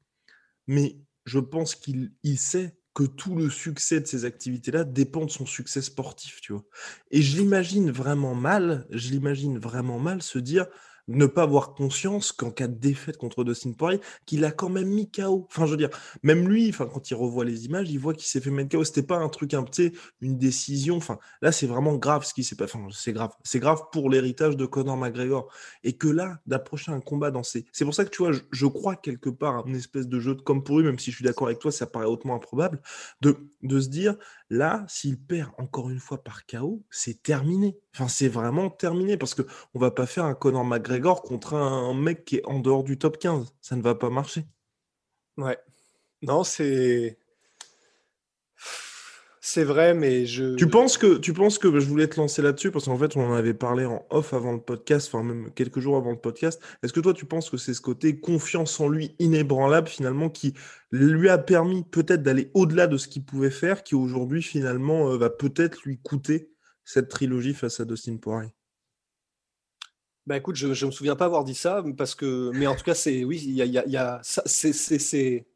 Mais 0.66 0.98
je 1.24 1.38
pense 1.38 1.76
qu'il 1.76 2.12
sait 2.36 2.80
que 2.96 3.04
tout 3.04 3.36
le 3.36 3.52
succès 3.52 4.02
de 4.02 4.08
ces 4.08 4.26
activités-là 4.26 4.86
dépend 4.86 5.24
de 5.26 5.30
son 5.30 5.46
succès 5.46 5.84
sportif, 5.84 6.42
tu 6.42 6.54
vois. 6.54 6.66
Et 7.12 7.22
je 7.22 7.38
l'imagine 7.38 7.92
vraiment 7.92 8.34
mal, 8.34 8.88
je 8.90 9.12
l'imagine 9.12 9.60
vraiment 9.60 10.00
mal 10.00 10.24
se 10.24 10.40
dire 10.40 10.66
ne 11.10 11.26
pas 11.26 11.44
avoir 11.44 11.74
conscience 11.74 12.32
qu'en 12.32 12.52
cas 12.52 12.68
de 12.68 12.76
défaite 12.76 13.18
contre 13.18 13.44
Dustin 13.44 13.74
Poirier, 13.74 14.00
qu'il 14.26 14.46
a 14.46 14.52
quand 14.52 14.70
même 14.70 14.88
mis 14.88 15.10
KO. 15.10 15.48
Enfin, 15.50 15.66
je 15.66 15.72
veux 15.72 15.78
dire, 15.78 15.90
même 16.24 16.48
lui, 16.48 16.70
enfin, 16.70 16.88
quand 16.92 17.10
il 17.10 17.16
revoit 17.16 17.46
les 17.46 17.66
images, 17.66 17.90
il 17.90 18.00
voit 18.00 18.14
qu'il 18.14 18.28
s'est 18.28 18.40
fait 18.40 18.52
mettre 18.52 18.78
KO. 18.78 18.84
C'était 18.84 19.04
pas 19.04 19.18
un 19.18 19.30
truc, 19.30 19.54
un 19.54 19.64
petit, 19.64 19.92
une 20.22 20.38
décision. 20.38 20.98
Enfin, 20.98 21.18
là, 21.42 21.52
c'est 21.52 21.68
vraiment 21.68 21.96
grave 21.96 22.24
ce 22.24 22.34
qui 22.34 22.44
s'est 22.44 22.56
passé. 22.56 22.74
Enfin, 22.76 22.88
c'est 22.94 23.14
grave. 23.14 23.32
C'est 23.44 23.60
grave 23.60 23.82
pour 23.92 24.10
l'héritage 24.10 24.56
de 24.56 24.66
Conor 24.66 24.98
McGregor. 24.98 25.52
Et 25.84 25.94
que 25.94 26.08
là, 26.08 26.40
d'approcher 26.46 26.92
un 26.92 27.02
combat 27.02 27.32
dans 27.32 27.44
ces. 27.44 27.66
C'est 27.72 27.86
pour 27.86 27.96
ça 27.96 28.06
que 28.06 28.12
tu 28.12 28.22
vois, 28.24 28.32
je, 28.52 28.66
crois 28.68 28.96
quelque 28.96 29.30
part 29.30 29.58
à 29.58 29.64
une 29.68 29.76
espèce 29.76 30.08
de 30.08 30.20
jeu 30.20 30.36
de 30.36 30.42
comme 30.42 30.64
pour 30.64 30.80
lui, 30.80 30.86
même 30.86 31.00
si 31.00 31.12
je 31.12 31.16
suis 31.16 31.26
d'accord 31.26 31.48
avec 31.48 31.60
toi, 31.60 31.72
ça 31.72 31.88
paraît 31.88 32.06
hautement 32.06 32.36
improbable, 32.36 32.82
de, 33.22 33.36
de 33.64 33.80
se 33.80 33.90
dire, 33.90 34.16
Là, 34.52 34.84
s'il 34.88 35.20
perd 35.20 35.52
encore 35.60 35.92
une 35.92 36.00
fois 36.00 36.24
par 36.24 36.48
KO, 36.48 36.84
c'est 36.90 37.22
terminé. 37.22 37.78
Enfin, 37.94 38.08
c'est 38.08 38.28
vraiment 38.28 38.70
terminé 38.72 39.16
parce 39.16 39.36
que 39.36 39.44
on 39.76 39.80
va 39.80 39.92
pas 39.92 40.08
faire 40.08 40.26
un 40.26 40.34
Conor 40.34 40.66
McGregor 40.66 41.22
contre 41.22 41.54
un 41.54 41.94
mec 41.94 42.26
qui 42.26 42.38
est 42.38 42.46
en 42.46 42.60
dehors 42.60 42.84
du 42.84 42.98
top 42.98 43.20
15. 43.20 43.54
Ça 43.62 43.76
ne 43.76 43.82
va 43.82 43.94
pas 43.94 44.10
marcher. 44.10 44.48
Ouais. 45.38 45.58
Non, 46.24 46.44
c'est 46.44 47.20
c'est 49.52 49.64
vrai, 49.64 49.96
mais 49.96 50.28
je. 50.28 50.54
Tu 50.54 50.68
penses 50.68 51.00
que, 51.00 51.18
tu 51.18 51.34
penses 51.34 51.58
que 51.58 51.80
je 51.80 51.86
voulais 51.88 52.08
te 52.08 52.18
lancer 52.18 52.44
là-dessus 52.44 52.70
parce 52.70 52.86
qu'en 52.86 53.00
fait, 53.00 53.18
on 53.18 53.22
en 53.22 53.34
avait 53.34 53.56
parlé 53.56 53.84
en 53.84 54.06
off 54.12 54.36
avant 54.36 54.52
le 54.52 54.62
podcast, 54.62 55.08
enfin 55.08 55.24
même 55.24 55.52
quelques 55.56 55.80
jours 55.80 55.98
avant 55.98 56.12
le 56.12 56.20
podcast. 56.20 56.62
Est-ce 56.84 56.94
que 56.94 57.00
toi, 57.00 57.16
tu 57.16 57.26
penses 57.26 57.50
que 57.50 57.58
c'est 57.58 57.74
ce 57.74 57.82
côté 57.82 58.20
confiance 58.20 58.80
en 58.80 58.88
lui 58.90 59.16
inébranlable 59.18 59.88
finalement 59.88 60.30
qui 60.30 60.54
lui 60.92 61.30
a 61.30 61.40
permis 61.40 61.84
peut-être 61.84 62.22
d'aller 62.22 62.52
au-delà 62.54 62.86
de 62.86 62.98
ce 62.98 63.08
qu'il 63.08 63.26
pouvait 63.26 63.50
faire, 63.50 63.82
qui 63.82 63.96
aujourd'hui 63.96 64.44
finalement 64.44 65.10
euh, 65.10 65.18
va 65.18 65.32
peut-être 65.32 65.82
lui 65.82 65.98
coûter 66.00 66.52
cette 66.86 67.10
trilogie 67.10 67.56
face 67.56 67.80
à 67.80 67.86
Dustin 67.86 68.18
Poirier? 68.18 68.52
Bah 70.28 70.38
écoute, 70.38 70.58
je, 70.58 70.68
ne 70.68 70.86
me 70.86 70.92
souviens 70.92 71.16
pas 71.16 71.26
avoir 71.26 71.44
dit 71.44 71.56
ça 71.56 71.84
parce 71.98 72.14
que, 72.14 72.52
mais 72.54 72.68
en 72.68 72.76
tout 72.76 72.84
cas, 72.84 72.94
c'est 72.94 73.24
oui, 73.24 73.42
il 73.44 73.56
y 73.56 73.64
a, 73.64 73.66
y 73.66 73.98
a, 73.98 74.22
c'est, 74.22 75.48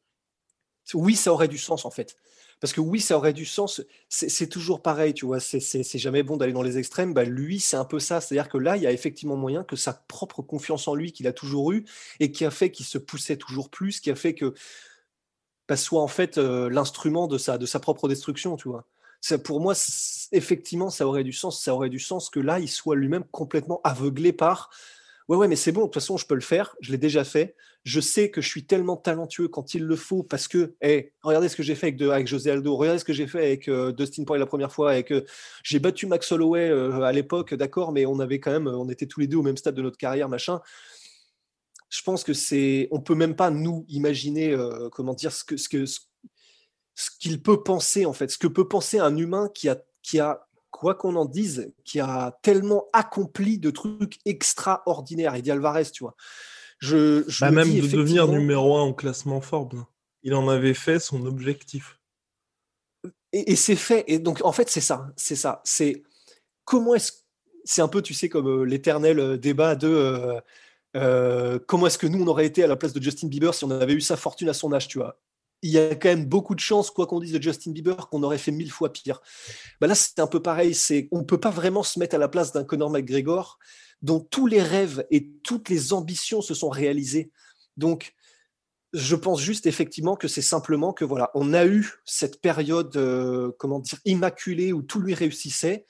oui, 0.96 1.16
ça 1.16 1.32
aurait 1.32 1.48
du 1.48 1.60
sens 1.60 1.86
en 1.86 1.92
fait. 1.92 2.18
Parce 2.64 2.72
que 2.72 2.80
oui, 2.80 3.02
ça 3.02 3.18
aurait 3.18 3.34
du 3.34 3.44
sens. 3.44 3.82
C'est 4.08 4.48
toujours 4.48 4.82
pareil, 4.82 5.14
tu 5.14 5.26
vois. 5.26 5.42
C'est 5.42 5.98
jamais 5.98 6.24
bon 6.24 6.38
d'aller 6.38 6.54
dans 6.54 6.62
les 6.62 6.78
extrêmes. 6.78 7.14
Bah, 7.14 7.26
lui, 7.26 7.60
c'est 7.60 7.76
un 7.76 7.84
peu 7.84 8.00
ça. 8.00 8.22
C'est-à-dire 8.22 8.48
que 8.48 8.58
là, 8.58 8.78
il 8.78 8.84
y 8.84 8.88
a 8.88 8.94
effectivement 8.94 9.36
moyen 9.36 9.66
que 9.66 9.76
sa 9.76 9.92
propre 9.92 10.42
confiance 10.42 10.88
en 10.88 10.96
lui 10.96 11.12
qu'il 11.12 11.28
a 11.28 11.34
toujours 11.34 11.74
eu 11.74 11.84
et 12.22 12.32
qui 12.32 12.46
a 12.46 12.52
fait 12.52 12.72
qu'il 12.72 12.86
se 12.86 12.98
poussait 12.98 13.36
toujours 13.36 13.70
plus, 13.70 14.00
qui 14.00 14.10
a 14.12 14.16
fait 14.16 14.34
que 14.34 14.54
bah, 15.68 15.76
soit 15.76 16.02
en 16.02 16.08
fait 16.08 16.38
euh, 16.38 16.70
l'instrument 16.70 17.28
de 17.28 17.38
sa, 17.38 17.58
de 17.58 17.66
sa 17.66 17.82
propre 17.82 18.08
destruction, 18.08 18.56
tu 18.56 18.70
vois. 18.70 18.86
Pour 19.44 19.60
moi, 19.60 19.74
effectivement, 20.32 20.90
ça 20.90 21.06
aurait 21.06 21.26
du 21.26 21.34
sens. 21.34 21.62
Ça 21.62 21.76
aurait 21.76 21.90
du 21.90 22.00
sens 22.00 22.30
que 22.30 22.40
là, 22.40 22.60
il 22.62 22.70
soit 22.70 22.96
lui-même 22.96 23.26
complètement 23.26 23.82
aveuglé 23.84 24.32
par 24.32 24.70
Ouais, 25.30 25.38
ouais, 25.38 25.48
mais 25.50 25.56
c'est 25.56 25.72
bon, 25.74 25.82
de 25.82 25.86
toute 25.88 25.96
façon, 25.96 26.18
je 26.18 26.26
peux 26.26 26.36
le 26.36 26.42
faire, 26.42 26.76
je 26.82 26.92
l'ai 26.92 26.98
déjà 26.98 27.24
fait. 27.24 27.56
Je 27.84 28.00
sais 28.00 28.32
que 28.32 28.40
je 28.40 28.48
suis 28.48 28.66
tellement 28.66 28.96
talentueux 28.96 29.50
quand 29.50 29.74
il 29.74 29.84
le 29.84 29.96
faut 29.96 30.24
parce 30.24 30.48
que, 30.48 30.76
hey, 30.82 31.12
regardez 31.22 31.50
ce 31.50 31.56
que 31.56 31.64
j'ai 31.64 31.76
fait 31.76 31.88
avec, 31.88 31.98
de, 31.98 32.26
José 32.26 32.52
Aldo, 32.52 32.76
regardez 32.76 33.00
ce 33.00 33.06
que 33.06 33.14
j'ai 33.14 33.28
fait 33.28 33.46
avec 33.46 33.68
euh, 33.68 33.92
Dustin 33.92 34.24
Poirier 34.24 34.40
la 34.40 34.46
première 34.46 34.72
fois, 34.72 34.92
avec, 34.92 35.12
euh, 35.12 35.26
j'ai 35.64 35.80
battu 35.80 36.08
Max 36.08 36.32
Holloway 36.32 36.70
euh, 36.70 37.02
à 37.02 37.12
l'époque, 37.12 37.54
d'accord, 37.54 37.92
mais 37.92 38.06
on 38.06 38.20
avait 38.20 38.40
quand 38.40 38.52
même, 38.52 38.68
on 38.68 38.90
était 38.90 39.06
tous 39.06 39.20
les 39.20 39.28
deux 39.28 39.38
au 39.38 39.44
même 39.44 39.58
stade 39.58 39.76
de 39.76 39.82
notre 39.82 39.98
carrière, 39.98 40.30
machin. 40.30 40.62
Je 41.90 42.02
pense 42.02 42.24
que 42.24 42.34
c'est, 42.34 42.88
on 42.92 43.02
peut 43.02 43.16
même 43.16 43.36
pas 43.36 43.52
nous 43.52 43.86
imaginer, 43.90 44.58
comment 44.92 45.14
dire, 45.14 45.32
ce 45.32 45.44
que, 45.44 45.58
ce 45.58 45.70
que, 45.70 45.86
ce 45.86 47.10
qu'il 47.20 47.42
peut 47.42 47.62
penser 47.62 48.06
en 48.06 48.14
fait, 48.14 48.32
ce 48.32 48.38
que 48.38 48.48
peut 48.48 48.68
penser 48.68 48.98
un 48.98 49.16
humain 49.16 49.50
qui 49.54 49.70
a, 49.70 49.80
qui 50.02 50.20
a 50.20 50.48
quoi 50.72 50.96
qu'on 50.96 51.16
en 51.16 51.26
dise, 51.26 51.72
qui 51.86 52.00
a 52.00 52.38
tellement 52.42 52.88
accompli 52.94 53.60
de 53.60 53.70
trucs 53.70 54.18
extraordinaires. 54.26 55.36
Eddie 55.36 55.52
Alvarez, 55.52 55.92
tu 55.92 56.04
vois. 56.04 56.16
Je, 56.84 57.24
je 57.30 57.40
Bah, 57.40 57.50
me 57.50 57.56
même 57.56 57.70
dis 57.70 57.80
de 57.80 57.88
devenir 57.88 58.28
numéro 58.28 58.76
un 58.78 58.84
au 58.84 58.94
classement 58.94 59.40
Forbes. 59.40 59.86
Il 60.22 60.34
en 60.36 60.50
avait 60.50 60.74
fait 60.74 61.00
son 61.00 61.26
objectif. 61.26 61.98
Et, 63.32 63.54
et 63.54 63.56
c'est 63.56 63.78
fait. 63.78 64.04
Et 64.08 64.20
donc, 64.20 64.42
en 64.44 64.52
fait, 64.52 64.70
c'est 64.70 64.82
ça. 64.82 65.08
C'est 65.16 65.38
ça. 65.38 65.62
C'est 65.64 66.04
comment 66.66 66.94
est-ce. 66.94 67.14
C'est 67.64 67.82
un 67.82 67.88
peu, 67.88 68.02
tu 68.02 68.14
sais, 68.14 68.28
comme 68.28 68.50
euh, 68.50 68.64
l'éternel 68.66 69.20
euh, 69.20 69.38
débat 69.38 69.76
de 69.76 69.88
euh, 69.88 70.42
euh, 70.98 71.58
comment 71.66 71.88
est-ce 71.88 71.98
que 71.98 72.08
nous, 72.08 72.22
on 72.22 72.28
aurait 72.28 72.46
été 72.46 72.66
à 72.66 72.68
la 72.68 72.76
place 72.76 72.92
de 72.92 73.02
Justin 73.02 73.30
Bieber 73.30 73.54
si 73.54 73.64
on 73.64 73.72
avait 73.72 73.94
eu 73.94 74.02
sa 74.02 74.18
fortune 74.18 74.50
à 74.50 74.54
son 74.54 74.74
âge, 74.74 74.90
tu 74.90 74.98
vois? 74.98 75.22
Il 75.62 75.72
y 75.72 75.78
a 75.78 75.96
quand 75.96 76.10
même 76.10 76.26
beaucoup 76.26 76.54
de 76.56 76.60
chances, 76.60 76.92
quoi 76.92 77.08
qu'on 77.08 77.22
dise 77.22 77.32
de 77.32 77.42
Justin 77.42 77.72
Bieber, 77.72 78.10
qu'on 78.10 78.24
aurait 78.24 78.38
fait 78.38 78.52
mille 78.52 78.72
fois 78.72 78.92
pire. 78.92 79.22
Bah 79.80 79.88
là, 79.88 79.96
c'est 79.96 80.20
un 80.20 80.28
peu 80.28 80.42
pareil. 80.42 80.76
C'est, 80.76 81.08
on 81.14 81.20
ne 81.20 81.24
peut 81.24 81.40
pas 81.40 81.52
vraiment 81.52 81.84
se 81.84 81.98
mettre 81.98 82.16
à 82.16 82.20
la 82.20 82.28
place 82.28 82.52
d'un 82.52 82.66
Conor 82.66 82.90
McGregor 82.90 83.58
dont 84.04 84.20
tous 84.20 84.46
les 84.46 84.62
rêves 84.62 85.06
et 85.10 85.32
toutes 85.44 85.70
les 85.70 85.94
ambitions 85.94 86.42
se 86.42 86.54
sont 86.54 86.70
réalisés. 86.70 87.32
Donc, 87.78 88.14
je 88.94 89.16
pense 89.16 89.42
juste 89.42 89.66
effectivement 89.66 90.16
que 90.16 90.28
c'est 90.28 90.44
simplement 90.44 90.94
que 90.94 91.04
voilà, 91.06 91.32
on 91.34 91.54
a 91.54 91.66
eu 91.66 91.94
cette 92.06 92.42
période, 92.42 92.96
euh, 92.96 93.52
comment 93.58 93.80
dire, 93.80 94.00
immaculée 94.06 94.72
où 94.72 94.84
tout 94.84 95.00
lui 95.00 95.16
réussissait. 95.16 95.88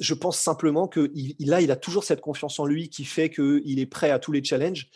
Je 0.00 0.14
pense 0.14 0.38
simplement 0.38 0.88
que 0.88 1.10
il, 1.14 1.52
a, 1.52 1.60
il 1.60 1.70
a 1.70 1.76
toujours 1.76 2.04
cette 2.04 2.20
confiance 2.22 2.58
en 2.60 2.64
lui 2.64 2.88
qui 2.88 3.04
fait 3.04 3.28
qu'il 3.28 3.78
est 3.78 3.86
prêt 3.86 4.10
à 4.10 4.18
tous 4.18 4.32
les 4.32 4.42
challenges, 4.42 4.88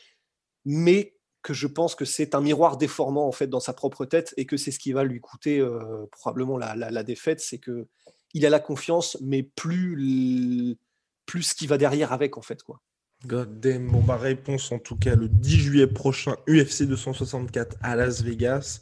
mais 0.64 1.16
que 1.42 1.52
je 1.52 1.66
pense 1.66 1.94
que 1.94 2.04
c'est 2.04 2.34
un 2.34 2.40
miroir 2.40 2.76
déformant 2.76 3.26
en 3.26 3.32
fait 3.32 3.48
dans 3.48 3.60
sa 3.60 3.72
propre 3.72 4.04
tête 4.06 4.32
et 4.36 4.46
que 4.46 4.56
c'est 4.56 4.70
ce 4.70 4.78
qui 4.78 4.92
va 4.92 5.02
lui 5.04 5.20
coûter 5.20 5.58
euh, 5.58 6.06
probablement 6.12 6.56
la, 6.56 6.76
la- 6.76 6.90
la 6.90 7.02
défaite, 7.02 7.40
c'est 7.40 7.58
que 7.58 7.88
il 8.34 8.46
a 8.46 8.50
la 8.50 8.60
confiance, 8.60 9.16
mais 9.20 9.42
plus 9.42 10.76
plus 11.28 11.42
ce 11.42 11.54
qui 11.54 11.68
va 11.68 11.78
derrière 11.78 12.12
avec 12.12 12.36
en 12.38 12.42
fait 12.42 12.62
quoi. 12.64 12.80
God 13.26 13.60
damn. 13.60 13.90
Bon, 13.90 14.00
bah, 14.00 14.16
réponse 14.16 14.72
en 14.72 14.78
tout 14.78 14.96
cas 14.96 15.14
le 15.14 15.28
10 15.28 15.58
juillet 15.58 15.86
prochain, 15.86 16.36
UFC 16.48 16.84
264 16.84 17.76
à 17.82 17.96
Las 17.96 18.22
Vegas. 18.22 18.80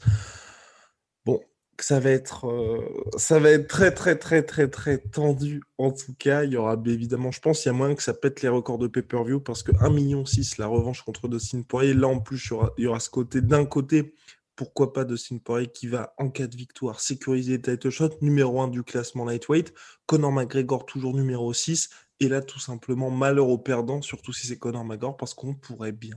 Bon, 1.25 1.41
ça 1.81 2.01
va 2.01 2.11
être, 2.11 2.47
euh, 2.47 2.83
ça 3.17 3.39
va 3.39 3.51
être 3.51 3.67
très, 3.67 3.93
très, 3.93 4.17
très, 4.17 4.43
très, 4.43 4.69
très 4.69 4.99
tendu. 4.99 5.63
En 5.79 5.91
tout 5.91 6.15
cas, 6.19 6.45
il 6.45 6.53
y 6.53 6.57
aura 6.57 6.77
bien 6.77 6.93
évidemment, 6.93 7.31
je 7.31 7.41
pense, 7.41 7.65
il 7.65 7.69
y 7.69 7.71
a 7.71 7.73
moyen 7.73 7.95
que 7.95 8.03
ça 8.03 8.15
pète 8.15 8.43
les 8.43 8.49
records 8.49 8.79
de 8.79 8.89
pay-per-view 8.89 9.41
parce 9.41 9.63
que 9.63 9.73
1,6 9.73 9.91
million, 9.93 10.25
la 10.59 10.67
revanche 10.67 11.03
contre 11.03 11.29
Dustin 11.29 11.63
Poirier. 11.63 11.95
Là, 11.95 12.09
en 12.09 12.21
plus, 12.21 12.45
il 12.45 12.51
y 12.51 12.53
aura, 12.53 12.75
il 12.77 12.85
y 12.85 12.87
aura 12.87 13.01
ce 13.01 13.11
côté 13.11 13.41
d'un 13.41 13.65
côté. 13.65 14.15
Pourquoi 14.55 14.93
pas 14.93 15.05
Dustin 15.05 15.39
Poirier 15.39 15.69
qui 15.69 15.87
va, 15.87 16.15
en 16.19 16.31
cas 16.31 16.47
de 16.47 16.57
victoire, 16.57 17.01
sécuriser 17.01 17.57
le 17.59 17.63
title 17.63 17.91
shot, 17.91 18.11
numéro 18.21 18.61
1 18.61 18.69
du 18.69 18.83
classement 18.83 19.25
lightweight. 19.25 19.73
Conor 20.07 20.33
McGregor, 20.33 20.87
toujours 20.87 21.15
numéro 21.15 21.53
6. 21.53 21.91
Et 22.21 22.29
là, 22.29 22.41
tout 22.41 22.59
simplement, 22.59 23.11
malheur 23.11 23.49
aux 23.49 23.59
perdants, 23.59 24.03
surtout 24.03 24.33
si 24.33 24.47
c'est 24.47 24.59
Conor 24.59 24.85
McGregor, 24.85 25.17
parce 25.17 25.35
qu'on 25.35 25.55
pourrait 25.55 25.93
bien 25.93 26.17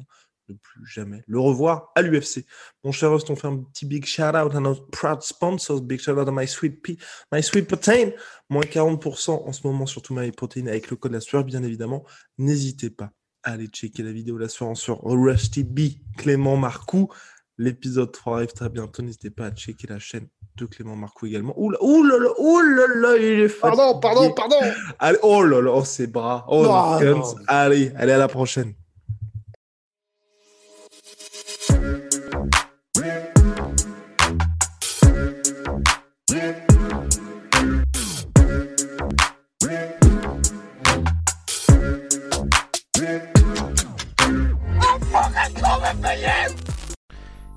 ne 0.49 0.55
plus 0.55 0.85
jamais 0.85 1.23
le 1.27 1.39
revoir 1.39 1.91
à 1.95 2.01
l'UFC. 2.01 2.45
Mon 2.83 2.91
cher 2.91 3.11
Rust, 3.11 3.29
on 3.29 3.35
fait 3.35 3.47
un 3.47 3.57
petit 3.57 3.85
big 3.85 4.05
shout 4.05 4.35
out 4.35 4.53
à 4.55 4.59
nos 4.59 4.75
proud 4.75 5.21
sponsors. 5.21 5.81
Big 5.81 5.99
shout 5.99 6.11
out 6.11 6.27
à 6.27 6.31
My 6.31 6.47
Sweet 6.47 6.81
Pea, 6.81 6.97
My 7.31 7.41
Sweet 7.41 7.67
Protein. 7.67 8.11
Moins 8.49 8.63
40% 8.63 9.47
en 9.47 9.53
ce 9.53 9.65
moment 9.65 9.85
sur 9.85 10.01
tout 10.01 10.13
My 10.13 10.31
Protein 10.31 10.67
avec 10.67 10.89
le 10.89 10.95
code 10.95 11.13
la 11.13 11.21
sueur, 11.21 11.43
bien 11.43 11.63
évidemment. 11.63 12.05
N'hésitez 12.37 12.89
pas 12.89 13.11
à 13.43 13.53
aller 13.53 13.67
checker 13.67 14.03
la 14.03 14.11
vidéo 14.11 14.37
la 14.37 14.49
sueur 14.49 14.75
sur 14.75 15.01
Rusty 15.03 15.63
B, 15.63 15.79
Clément 16.17 16.57
Marcoux. 16.57 17.09
L'épisode 17.59 18.13
3 18.13 18.37
arrive 18.37 18.53
très 18.53 18.69
bientôt. 18.69 19.01
N'hésitez 19.01 19.29
pas 19.29 19.47
à 19.47 19.51
checker 19.51 19.85
la 19.87 19.99
chaîne 19.99 20.27
de 20.55 20.65
Clément 20.65 20.95
Marcoux 20.95 21.25
également. 21.25 21.53
Ouh 21.57 21.71
là, 21.71 21.77
ouh 21.81 22.03
là, 22.03 22.17
là, 22.17 22.29
ouh 22.39 22.59
là, 22.61 22.87
là, 22.95 23.17
il 23.17 23.41
est 23.41 23.59
Pardon, 23.59 23.99
pardon, 23.99 24.21
fatigué. 24.21 24.35
pardon. 24.35 24.55
Allez, 24.97 25.19
oh 25.23 25.43
là 25.43 25.61
là, 25.61 25.71
oh, 25.73 25.83
ses 25.83 26.07
bras. 26.07 26.45
Oh, 26.47 26.63
non. 26.63 27.25
Allez, 27.47 27.91
allez, 27.97 28.13
à 28.13 28.17
la 28.17 28.29
prochaine. 28.29 28.73